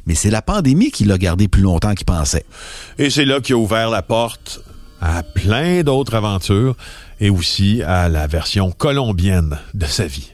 mais 0.05 0.15
c'est 0.15 0.29
la 0.29 0.41
pandémie 0.41 0.91
qui 0.91 1.03
l'a 1.03 1.17
gardé 1.17 1.47
plus 1.47 1.61
longtemps 1.61 1.93
qu'il 1.93 2.05
pensait. 2.05 2.45
Et 2.97 3.09
c'est 3.09 3.25
là 3.25 3.41
qu'il 3.41 3.55
a 3.55 3.57
ouvert 3.57 3.89
la 3.89 4.01
porte 4.01 4.61
à 5.01 5.21
plein 5.21 5.83
d'autres 5.83 6.15
aventures 6.15 6.77
et 7.19 7.29
aussi 7.29 7.83
à 7.83 8.07
la 8.07 8.25
version 8.25 8.71
colombienne 8.71 9.59
de 9.73 9.85
sa 9.85 10.05
vie. 10.05 10.31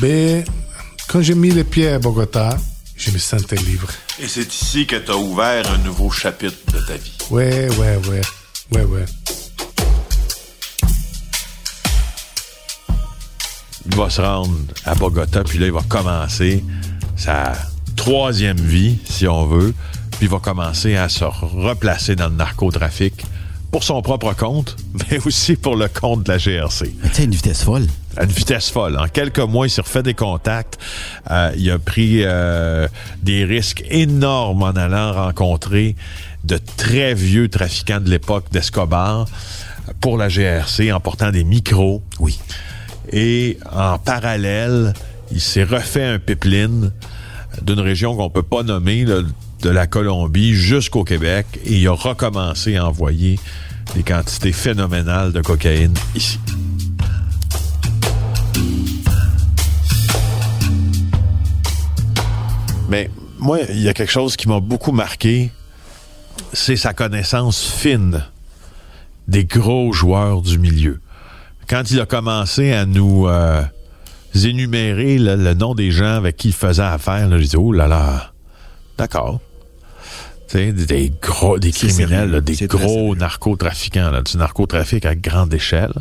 Ben, 0.00 0.44
quand 1.08 1.22
j'ai 1.22 1.34
mis 1.34 1.50
les 1.50 1.64
pieds 1.64 1.88
à 1.88 1.98
Bogota, 1.98 2.56
je 3.00 3.10
me 3.10 3.18
sentais 3.18 3.56
libre. 3.56 3.88
Et 4.20 4.28
c'est 4.28 4.52
ici 4.52 4.86
que 4.86 4.96
tu 4.96 5.10
as 5.10 5.16
ouvert 5.16 5.70
un 5.72 5.78
nouveau 5.78 6.10
chapitre 6.10 6.58
de 6.72 6.80
ta 6.86 6.96
vie. 6.96 7.16
Ouais, 7.30 7.68
ouais, 7.78 7.96
ouais. 8.08 8.20
Ouais, 8.72 8.84
ouais. 8.84 9.04
Il 13.86 13.96
va 13.96 14.10
se 14.10 14.20
rendre 14.20 14.54
à 14.84 14.94
Bogota, 14.94 15.42
puis 15.42 15.58
là, 15.58 15.66
il 15.66 15.72
va 15.72 15.82
commencer 15.88 16.62
sa 17.16 17.54
troisième 17.96 18.60
vie, 18.60 18.98
si 19.08 19.26
on 19.26 19.46
veut, 19.46 19.74
puis 20.12 20.22
il 20.22 20.28
va 20.28 20.38
commencer 20.38 20.96
à 20.96 21.08
se 21.08 21.24
replacer 21.24 22.16
dans 22.16 22.28
le 22.28 22.36
narcotrafic 22.36 23.24
pour 23.70 23.84
son 23.84 24.02
propre 24.02 24.34
compte, 24.34 24.76
mais 25.10 25.18
aussi 25.24 25.56
pour 25.56 25.76
le 25.76 25.88
compte 25.88 26.24
de 26.24 26.32
la 26.32 26.38
GRC. 26.38 26.94
Sais, 27.12 27.24
une 27.24 27.30
vitesse 27.30 27.62
folle. 27.62 27.86
À 28.16 28.24
une 28.24 28.30
vitesse 28.30 28.70
folle. 28.70 28.98
En 28.98 29.06
quelques 29.06 29.38
mois, 29.38 29.66
il 29.66 29.70
s'est 29.70 29.82
refait 29.82 30.02
des 30.02 30.14
contacts. 30.14 30.78
Euh, 31.30 31.52
il 31.56 31.70
a 31.70 31.78
pris 31.78 32.22
euh, 32.24 32.88
des 33.22 33.44
risques 33.44 33.84
énormes 33.90 34.62
en 34.62 34.72
allant 34.72 35.12
rencontrer 35.12 35.94
de 36.44 36.58
très 36.76 37.14
vieux 37.14 37.48
trafiquants 37.48 38.00
de 38.00 38.10
l'époque 38.10 38.46
d'Escobar 38.50 39.26
pour 40.00 40.16
la 40.16 40.28
GRC 40.28 40.92
en 40.92 41.00
portant 41.00 41.30
des 41.30 41.44
micros. 41.44 42.02
Oui. 42.18 42.38
Et 43.12 43.58
en 43.72 43.98
parallèle, 43.98 44.92
il 45.30 45.40
s'est 45.40 45.64
refait 45.64 46.04
un 46.04 46.18
pipeline 46.18 46.92
d'une 47.62 47.80
région 47.80 48.16
qu'on 48.16 48.30
peut 48.30 48.42
pas 48.42 48.62
nommer, 48.62 49.04
là, 49.04 49.22
de 49.62 49.70
la 49.70 49.86
Colombie 49.86 50.54
jusqu'au 50.54 51.04
Québec, 51.04 51.46
et 51.64 51.74
il 51.74 51.88
a 51.88 51.92
recommencé 51.92 52.76
à 52.76 52.86
envoyer 52.86 53.38
des 53.94 54.02
quantités 54.02 54.52
phénoménales 54.52 55.32
de 55.32 55.40
cocaïne 55.40 55.94
ici. 56.14 56.38
Mais 62.88 63.10
moi, 63.38 63.58
il 63.68 63.80
y 63.80 63.88
a 63.88 63.94
quelque 63.94 64.12
chose 64.12 64.36
qui 64.36 64.48
m'a 64.48 64.60
beaucoup 64.60 64.92
marqué, 64.92 65.50
c'est 66.52 66.76
sa 66.76 66.92
connaissance 66.92 67.64
fine 67.64 68.24
des 69.28 69.44
gros 69.44 69.92
joueurs 69.92 70.42
du 70.42 70.58
milieu. 70.58 71.00
Quand 71.68 71.90
il 71.90 72.00
a 72.00 72.06
commencé 72.06 72.72
à 72.72 72.86
nous 72.86 73.28
euh, 73.28 73.62
énumérer 74.34 75.18
le 75.18 75.54
nom 75.54 75.74
des 75.74 75.92
gens 75.92 76.16
avec 76.16 76.36
qui 76.36 76.48
il 76.48 76.54
faisait 76.54 76.82
affaire, 76.82 77.28
j'ai 77.38 77.46
dit, 77.46 77.56
oh 77.56 77.72
là 77.72 77.86
là, 77.86 78.32
d'accord. 78.98 79.40
Des, 80.52 81.12
gros, 81.22 81.58
des 81.58 81.70
criminels, 81.70 82.30
là, 82.30 82.40
des 82.40 82.66
gros 82.66 83.14
narcotrafiquants, 83.14 84.10
là, 84.10 84.22
du 84.22 84.36
narcotrafic 84.36 85.06
à 85.06 85.14
grande 85.14 85.54
échelle. 85.54 85.92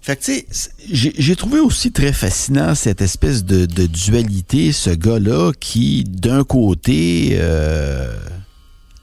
Fait 0.00 0.16
que, 0.16 0.24
tu 0.24 0.46
sais, 0.50 0.70
j'ai 0.90 1.12
j'ai 1.18 1.36
trouvé 1.36 1.60
aussi 1.60 1.92
très 1.92 2.14
fascinant 2.14 2.74
cette 2.74 3.02
espèce 3.02 3.44
de, 3.44 3.66
de 3.66 3.84
dualité, 3.84 4.72
ce 4.72 4.90
gars-là 4.90 5.52
qui, 5.60 6.04
d'un 6.04 6.42
côté, 6.42 7.32
euh, 7.32 8.10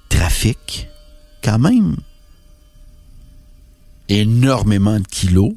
trafique 0.10 0.90
quand 1.44 1.60
même 1.60 1.96
énormément 4.10 5.00
de 5.00 5.08
kilos. 5.08 5.54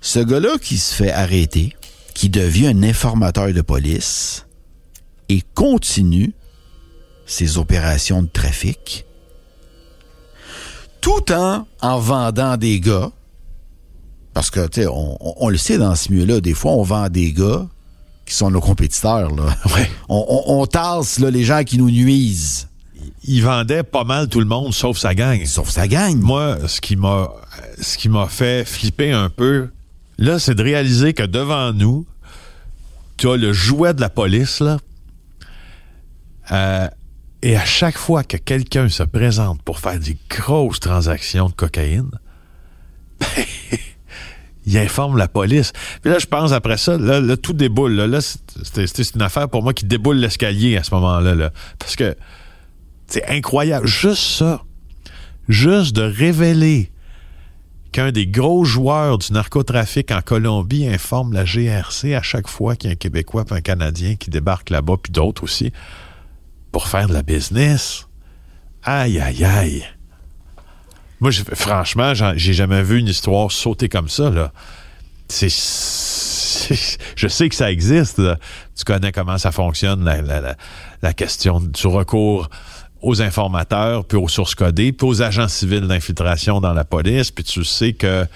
Ce 0.00 0.20
gars-là 0.20 0.58
qui 0.62 0.78
se 0.78 0.94
fait 0.94 1.10
arrêter, 1.10 1.74
qui 2.14 2.28
devient 2.28 2.68
un 2.68 2.82
informateur 2.84 3.52
de 3.52 3.60
police 3.60 4.46
et 5.28 5.42
continue 5.54 6.32
ses 7.26 7.58
opérations 7.58 8.22
de 8.22 8.28
trafic 8.28 9.04
tout 11.00 11.32
en 11.32 11.66
en 11.82 11.98
vendant 11.98 12.56
des 12.56 12.80
gars 12.80 13.10
parce 14.36 14.50
que, 14.50 14.66
tu 14.66 14.82
sais, 14.82 14.86
on, 14.86 15.48
le 15.48 15.56
sait 15.56 15.78
dans 15.78 15.94
ce 15.94 16.12
milieu-là, 16.12 16.42
des 16.42 16.52
fois, 16.52 16.72
on 16.72 16.82
vend 16.82 17.08
des 17.08 17.32
gars 17.32 17.66
qui 18.26 18.34
sont 18.34 18.50
nos 18.50 18.60
compétiteurs, 18.60 19.34
là. 19.34 19.56
Ouais. 19.74 19.90
On, 20.10 20.26
on, 20.28 20.60
on 20.60 20.66
tasse, 20.66 21.20
là, 21.20 21.30
les 21.30 21.42
gens 21.42 21.64
qui 21.64 21.78
nous 21.78 21.90
nuisent. 21.90 22.68
Il 23.24 23.42
vendait 23.42 23.82
pas 23.82 24.04
mal 24.04 24.28
tout 24.28 24.40
le 24.40 24.44
monde, 24.44 24.74
sauf 24.74 24.98
sa 24.98 25.14
gang. 25.14 25.42
Sauf 25.46 25.70
ça 25.70 25.88
gagne. 25.88 26.18
Moi, 26.18 26.58
ce 26.66 26.82
qui 26.82 26.96
m'a 26.96 27.30
ce 27.80 27.96
qui 27.96 28.10
m'a 28.10 28.26
fait 28.26 28.68
flipper 28.68 29.10
un 29.10 29.30
peu, 29.30 29.70
là, 30.18 30.38
c'est 30.38 30.54
de 30.54 30.62
réaliser 30.62 31.14
que 31.14 31.22
devant 31.22 31.72
nous, 31.72 32.04
tu 33.16 33.30
as 33.30 33.38
le 33.38 33.54
jouet 33.54 33.94
de 33.94 34.02
la 34.02 34.10
police, 34.10 34.60
là. 34.60 34.76
Euh, 36.52 36.88
et 37.46 37.56
à 37.56 37.64
chaque 37.64 37.96
fois 37.98 38.24
que 38.24 38.36
quelqu'un 38.36 38.88
se 38.88 39.02
présente 39.02 39.62
pour 39.62 39.78
faire 39.78 39.98
des 39.98 40.16
grosses 40.28 40.80
transactions 40.80 41.48
de 41.48 41.54
cocaïne, 41.54 42.10
il 44.66 44.76
informe 44.78 45.16
la 45.16 45.28
police. 45.28 45.72
Puis 46.02 46.10
là, 46.10 46.18
je 46.18 46.26
pense 46.26 46.52
après 46.52 46.76
ça, 46.76 46.98
là, 46.98 47.36
tout 47.36 47.52
déboule. 47.52 47.92
Là, 47.94 48.20
c'est- 48.20 49.14
une 49.14 49.22
affaire 49.22 49.48
pour 49.48 49.62
moi 49.62 49.72
qui 49.72 49.84
déboule 49.84 50.16
l'escalier 50.16 50.76
à 50.76 50.82
ce 50.82 50.92
moment-là. 50.94 51.34
Là. 51.34 51.52
Parce 51.78 51.94
que 51.94 52.16
c'est 53.06 53.24
incroyable. 53.28 53.86
Juste 53.86 54.22
ça. 54.22 54.62
juste 55.48 55.94
de 55.94 56.02
révéler 56.02 56.90
qu'un 57.92 58.10
des 58.10 58.26
gros 58.26 58.64
joueurs 58.64 59.18
du 59.18 59.32
narcotrafic 59.32 60.10
en 60.10 60.20
Colombie 60.20 60.88
informe 60.88 61.32
la 61.32 61.44
GRC 61.44 62.16
à 62.16 62.22
chaque 62.22 62.48
fois 62.48 62.74
qu'il 62.74 62.90
y 62.90 62.90
a 62.90 62.94
un 62.94 62.96
Québécois 62.96 63.44
et 63.48 63.54
un 63.54 63.60
Canadien 63.60 64.16
qui 64.16 64.28
débarquent 64.30 64.70
là-bas, 64.70 64.96
puis 65.00 65.12
d'autres 65.12 65.44
aussi, 65.44 65.72
pour 66.76 66.88
faire 66.88 67.08
de 67.08 67.14
la 67.14 67.22
business. 67.22 68.06
Aïe, 68.82 69.18
aïe, 69.18 69.42
aïe. 69.46 69.82
Moi, 71.20 71.30
franchement, 71.54 72.12
j'ai 72.12 72.52
jamais 72.52 72.82
vu 72.82 72.98
une 72.98 73.08
histoire 73.08 73.50
sauter 73.50 73.88
comme 73.88 74.10
ça, 74.10 74.28
là. 74.28 74.52
Je 75.40 75.48
sais 77.28 77.48
que 77.48 77.54
ça 77.54 77.72
existe. 77.72 78.20
Tu 78.76 78.84
connais 78.84 79.10
comment 79.10 79.38
ça 79.38 79.52
fonctionne, 79.52 80.04
la, 80.04 81.14
question 81.14 81.60
du 81.60 81.86
recours 81.86 82.50
aux 83.00 83.22
informateurs, 83.22 84.04
puis 84.04 84.18
aux 84.18 84.28
sources 84.28 84.54
codées, 84.54 84.92
puis 84.92 85.08
aux 85.08 85.22
agents 85.22 85.48
civils 85.48 85.88
d'infiltration 85.88 86.60
dans 86.60 86.74
la 86.74 86.84
police, 86.84 87.30
puis 87.30 87.44
tu 87.44 87.64
sais 87.64 87.94
que 87.94 88.26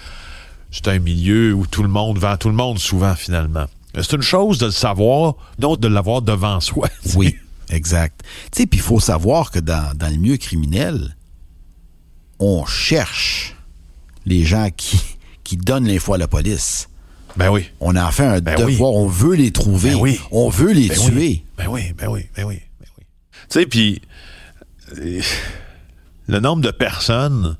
c'est 0.71 0.87
un 0.87 0.97
milieu 0.97 1.53
où 1.53 1.67
tout 1.67 1.83
le 1.83 1.89
monde 1.89 2.17
vend 2.17 2.37
tout 2.37 2.49
le 2.49 2.55
monde 2.55 2.79
souvent, 2.79 3.13
finalement. 3.13 3.67
C'est 3.93 4.13
une 4.13 4.23
chose 4.23 4.57
de 4.57 4.65
le 4.65 4.71
savoir, 4.71 5.35
d'autre 5.59 5.81
de 5.81 5.87
l'avoir 5.87 6.23
devant 6.23 6.59
soi. 6.59 6.87
Oui, 7.15 7.37
exact. 7.71 8.21
Tu 8.51 8.61
sais, 8.61 8.67
puis 8.67 8.79
il 8.79 8.83
faut 8.83 8.99
savoir 8.99 9.51
que 9.51 9.59
dans, 9.59 9.95
dans 9.97 10.09
le 10.09 10.17
milieu 10.17 10.37
criminel, 10.37 11.15
on 12.39 12.65
cherche 12.65 13.55
les 14.25 14.43
gens 14.43 14.69
qui, 14.75 14.99
qui 15.43 15.57
donnent 15.57 15.87
l'info 15.87 16.13
à 16.13 16.17
la 16.17 16.27
police. 16.27 16.89
Ben 17.37 17.49
oui. 17.49 17.69
On 17.79 17.95
a 17.95 18.11
fait 18.11 18.25
un 18.25 18.41
ben 18.41 18.55
devoir, 18.55 18.91
on 18.91 19.07
veut 19.07 19.35
les 19.35 19.51
trouver. 19.51 19.91
Ben 19.91 19.99
oui. 19.99 20.19
On 20.31 20.49
veut 20.49 20.73
les 20.73 20.89
ben 20.89 20.97
tuer. 20.97 21.15
Oui. 21.15 21.45
Ben 21.57 21.67
oui, 21.67 21.93
ben 21.93 22.07
oui, 22.09 22.25
ben 22.35 22.43
oui, 22.43 22.59
ben 22.79 22.87
oui. 22.97 23.05
Tu 23.49 23.59
sais, 23.59 23.65
puis 23.65 24.01
le 26.27 26.39
nombre 26.39 26.61
de 26.61 26.71
personnes 26.71 27.57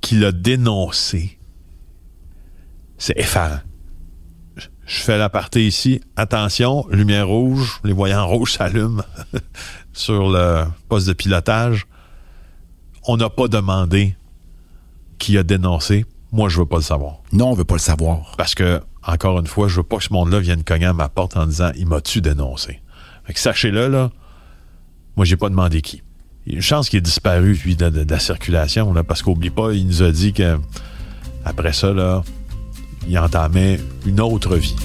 qui 0.00 0.16
l'a 0.16 0.32
dénoncé, 0.32 1.38
c'est 2.98 3.16
effarant. 3.18 3.60
Je 4.90 5.02
fais 5.02 5.18
la 5.18 5.28
partie 5.28 5.68
ici. 5.68 6.00
Attention, 6.16 6.84
lumière 6.90 7.28
rouge, 7.28 7.80
les 7.84 7.92
voyants 7.92 8.26
rouges 8.26 8.52
s'allument 8.58 9.04
sur 9.92 10.30
le 10.30 10.64
poste 10.88 11.06
de 11.06 11.12
pilotage. 11.12 11.86
On 13.06 13.16
n'a 13.16 13.30
pas 13.30 13.46
demandé 13.46 14.16
qui 15.18 15.38
a 15.38 15.44
dénoncé. 15.44 16.06
Moi, 16.32 16.48
je 16.48 16.58
veux 16.58 16.66
pas 16.66 16.78
le 16.78 16.82
savoir. 16.82 17.22
Non, 17.32 17.50
on 17.50 17.54
veut 17.54 17.62
pas 17.62 17.76
le 17.76 17.80
savoir. 17.80 18.34
Parce 18.36 18.56
que, 18.56 18.80
encore 19.06 19.38
une 19.38 19.46
fois, 19.46 19.68
je 19.68 19.76
veux 19.76 19.84
pas 19.84 19.98
que 19.98 20.02
ce 20.02 20.12
monde-là 20.12 20.40
vienne 20.40 20.64
cogner 20.64 20.86
à 20.86 20.92
ma 20.92 21.08
porte 21.08 21.36
en 21.36 21.46
disant 21.46 21.70
Il 21.76 21.86
m'a-tu 21.86 22.20
dénoncé? 22.20 22.82
Fait 23.24 23.32
que 23.32 23.38
sachez-le, 23.38 23.86
là, 23.86 24.10
moi, 25.14 25.24
j'ai 25.24 25.36
pas 25.36 25.50
demandé 25.50 25.82
qui. 25.82 26.02
Il 26.46 26.52
y 26.52 26.54
a 26.54 26.56
une 26.56 26.62
chance 26.62 26.88
qu'il 26.88 26.98
ait 26.98 27.02
disparu, 27.02 27.54
lui, 27.64 27.76
de, 27.76 28.04
la 28.10 28.18
circulation, 28.18 28.92
là, 28.92 29.04
parce 29.04 29.22
qu'oublie 29.22 29.50
pas, 29.50 29.72
il 29.72 29.86
nous 29.86 30.02
a 30.02 30.10
dit 30.10 30.32
que 30.32 30.58
après 31.44 31.72
ça, 31.72 31.92
là, 31.92 32.24
il 33.08 33.18
entamait 33.18 33.80
une 34.06 34.20
autre 34.20 34.56
vie. 34.56 34.76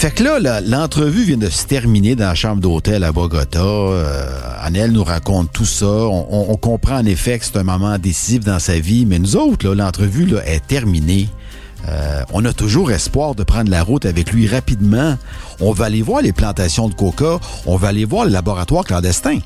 Fait 0.00 0.10
que 0.10 0.24
là, 0.24 0.62
l'entrevue 0.62 1.24
vient 1.24 1.36
de 1.36 1.50
se 1.50 1.66
terminer 1.66 2.16
dans 2.16 2.28
la 2.28 2.34
chambre 2.34 2.62
d'hôtel 2.62 3.04
à 3.04 3.12
Bogota. 3.12 3.60
Euh, 3.60 4.86
nous 4.90 5.04
raconte 5.04 5.52
tout 5.52 5.66
ça. 5.66 5.86
On, 5.86 6.56
comprend 6.56 6.96
en 6.96 7.04
effet 7.04 7.38
que 7.38 7.44
c'est 7.44 7.58
un 7.58 7.64
moment 7.64 7.98
décisif 7.98 8.42
dans 8.42 8.58
sa 8.58 8.78
vie, 8.78 9.04
mais 9.04 9.18
nous 9.18 9.36
autres, 9.36 9.68
l'entrevue 9.68 10.36
est 10.46 10.66
terminée. 10.66 11.28
Euh, 11.86 12.22
on 12.32 12.46
a 12.46 12.54
toujours 12.54 12.90
espoir 12.90 13.34
de 13.34 13.42
prendre 13.42 13.70
la 13.70 13.82
route 13.82 14.06
avec 14.06 14.32
lui 14.32 14.48
rapidement. 14.48 15.18
On 15.60 15.72
va 15.72 15.84
aller 15.84 16.00
voir 16.00 16.22
les 16.22 16.32
plantations 16.32 16.88
de 16.88 16.94
coca. 16.94 17.38
On 17.66 17.76
va 17.76 17.88
aller 17.88 18.06
voir 18.06 18.24
le 18.24 18.30
laboratoire 18.30 18.84
clandestin. 18.84 19.40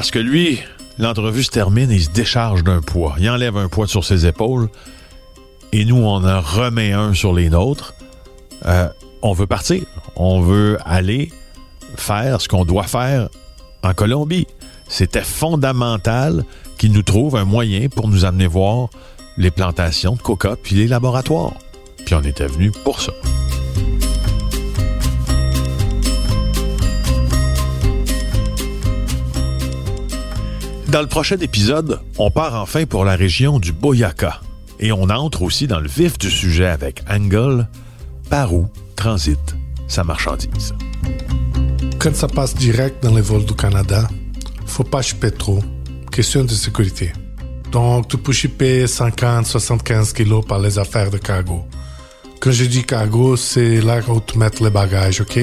Parce 0.00 0.10
que 0.10 0.18
lui, 0.18 0.58
l'entrevue 0.96 1.42
se 1.42 1.50
termine 1.50 1.90
et 1.90 1.96
il 1.96 2.02
se 2.02 2.08
décharge 2.08 2.64
d'un 2.64 2.80
poids. 2.80 3.16
Il 3.18 3.28
enlève 3.28 3.58
un 3.58 3.68
poids 3.68 3.86
sur 3.86 4.02
ses 4.02 4.24
épaules 4.24 4.70
et 5.72 5.84
nous, 5.84 5.98
on 5.98 6.24
en 6.24 6.40
remet 6.40 6.92
un 6.92 7.12
sur 7.12 7.34
les 7.34 7.50
nôtres. 7.50 7.92
Euh, 8.64 8.88
on 9.20 9.34
veut 9.34 9.46
partir. 9.46 9.82
On 10.16 10.40
veut 10.40 10.78
aller 10.86 11.30
faire 11.96 12.40
ce 12.40 12.48
qu'on 12.48 12.64
doit 12.64 12.84
faire 12.84 13.28
en 13.82 13.92
Colombie. 13.92 14.46
C'était 14.88 15.20
fondamental 15.20 16.46
qu'ils 16.78 16.92
nous 16.92 17.02
trouvent 17.02 17.36
un 17.36 17.44
moyen 17.44 17.90
pour 17.90 18.08
nous 18.08 18.24
amener 18.24 18.46
voir 18.46 18.88
les 19.36 19.50
plantations 19.50 20.14
de 20.14 20.22
coca 20.22 20.56
puis 20.56 20.76
les 20.76 20.86
laboratoires. 20.86 21.52
Puis 22.06 22.14
on 22.14 22.22
était 22.22 22.46
venu 22.46 22.70
pour 22.70 23.02
ça. 23.02 23.12
Dans 30.90 31.02
le 31.02 31.06
prochain 31.06 31.36
épisode, 31.36 32.00
on 32.18 32.32
part 32.32 32.60
enfin 32.60 32.84
pour 32.84 33.04
la 33.04 33.14
région 33.14 33.60
du 33.60 33.70
Boyaka 33.70 34.40
et 34.80 34.90
on 34.90 35.04
entre 35.04 35.42
aussi 35.42 35.68
dans 35.68 35.78
le 35.78 35.86
vif 35.86 36.18
du 36.18 36.28
sujet 36.28 36.66
avec 36.66 37.04
Angle, 37.08 37.68
par 38.28 38.52
où 38.52 38.66
transite 38.96 39.54
sa 39.86 40.02
marchandise. 40.02 40.74
Quand 42.00 42.16
ça 42.16 42.26
passe 42.26 42.56
direct 42.56 43.04
dans 43.04 43.14
les 43.14 43.20
vols 43.20 43.44
du 43.44 43.54
Canada, 43.54 44.08
faut 44.66 44.82
pas 44.82 45.00
chipper 45.00 45.30
trop. 45.30 45.62
Question 46.10 46.42
de 46.42 46.50
sécurité. 46.50 47.12
Donc, 47.70 48.08
tu 48.08 48.18
peux 48.18 48.32
chipper 48.32 48.86
50-75 48.86 50.12
kilos 50.12 50.44
par 50.44 50.58
les 50.58 50.76
affaires 50.76 51.12
de 51.12 51.18
cargo. 51.18 51.62
Quand 52.40 52.50
je 52.50 52.64
dis 52.64 52.82
cargo, 52.82 53.36
c'est 53.36 53.80
là 53.80 54.00
où 54.08 54.20
tu 54.26 54.38
mets 54.38 54.50
les 54.60 54.70
bagages, 54.70 55.20
OK? 55.20 55.38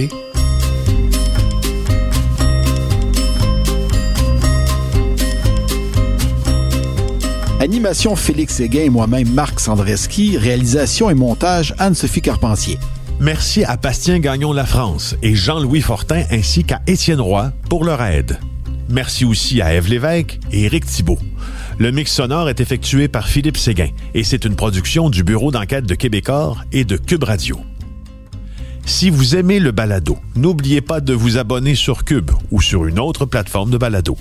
Animation 7.67 8.15
Félix 8.15 8.53
Séguin 8.53 8.83
et 8.83 8.89
moi-même 8.89 9.29
Marc 9.33 9.59
Sandreski, 9.59 10.37
réalisation 10.37 11.09
et 11.09 11.13
montage 11.13 11.75
Anne-Sophie 11.79 12.21
Carpentier. 12.21 12.77
Merci 13.19 13.65
à 13.65 13.75
Bastien 13.75 14.19
Gagnon 14.19 14.53
La 14.53 14.65
France 14.65 15.17
et 15.21 15.35
Jean-Louis 15.35 15.81
Fortin 15.81 16.23
ainsi 16.31 16.63
qu'à 16.63 16.79
Étienne 16.87 17.19
Roy 17.19 17.51
pour 17.69 17.83
leur 17.83 18.01
aide. 18.01 18.39
Merci 18.87 19.25
aussi 19.25 19.61
à 19.61 19.73
Ève 19.73 19.89
Lévesque 19.89 20.39
et 20.49 20.63
Éric 20.63 20.85
Thibault. 20.85 21.19
Le 21.77 21.91
mix 21.91 22.09
sonore 22.09 22.47
est 22.47 22.61
effectué 22.61 23.09
par 23.09 23.27
Philippe 23.27 23.57
Séguin 23.57 23.89
et 24.13 24.23
c'est 24.23 24.45
une 24.45 24.55
production 24.55 25.09
du 25.09 25.25
Bureau 25.25 25.51
d'enquête 25.51 25.85
de 25.85 25.95
Québecor 25.95 26.63
et 26.71 26.85
de 26.85 26.95
Cube 26.95 27.25
Radio. 27.25 27.59
Si 28.85 29.09
vous 29.09 29.35
aimez 29.35 29.59
le 29.59 29.71
balado, 29.71 30.17
n'oubliez 30.37 30.79
pas 30.79 31.01
de 31.01 31.13
vous 31.13 31.37
abonner 31.37 31.75
sur 31.75 32.05
Cube 32.05 32.31
ou 32.49 32.61
sur 32.61 32.85
une 32.85 32.97
autre 32.97 33.25
plateforme 33.25 33.71
de 33.71 33.77
balado. 33.77 34.17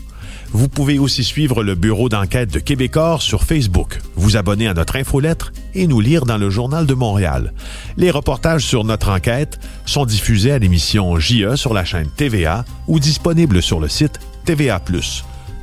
Vous 0.53 0.69
pouvez 0.69 0.99
aussi 0.99 1.25
suivre 1.25 1.63
le 1.63 1.75
bureau 1.75 2.09
d'enquête 2.09 2.53
de 2.53 2.59
Québecor 2.59 3.23
sur 3.23 3.45
Facebook, 3.45 3.99
vous 4.15 4.37
abonner 4.37 4.69
à 4.69 4.75
notre 4.75 4.97
infolettre 4.97 5.53
et 5.75 5.87
nous 5.87 6.01
lire 6.01 6.25
dans 6.25 6.39
le 6.39 6.51
Journal 6.51 6.87
de 6.87 6.95
Montréal. 6.95 7.53
Les 7.97 8.11
reportages 8.11 8.65
sur 8.65 8.85
notre 8.85 9.11
enquête 9.11 9.59
sont 9.85 10.07
diffusés 10.07 10.53
à 10.53 10.59
l'émission 10.59 11.19
JE 11.19 11.57
sur 11.57 11.75
la 11.75 11.85
chaîne 11.85 12.09
TVA 12.09 12.65
ou 12.87 13.01
disponibles 13.01 13.63
sur 13.63 13.81
le 13.81 13.89
site 13.89 14.21
TVA+. 14.45 14.81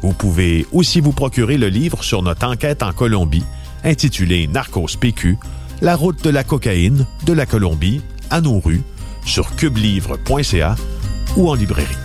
Vous 0.01 0.13
pouvez 0.13 0.65
aussi 0.73 0.99
vous 0.99 1.13
procurer 1.13 1.57
le 1.57 1.69
livre 1.69 2.03
sur 2.03 2.21
notre 2.21 2.45
enquête 2.45 2.83
en 2.83 2.91
Colombie, 2.91 3.45
intitulé 3.83 4.47
Narcos 4.47 4.97
PQ, 4.99 5.37
la 5.81 5.95
route 5.95 6.23
de 6.23 6.29
la 6.29 6.43
cocaïne 6.43 7.05
de 7.25 7.33
la 7.33 7.45
Colombie 7.45 8.01
à 8.29 8.41
nos 8.41 8.59
rues, 8.59 8.83
sur 9.25 9.55
cubelivre.ca 9.55 10.75
ou 11.37 11.49
en 11.49 11.55
librairie. 11.55 11.95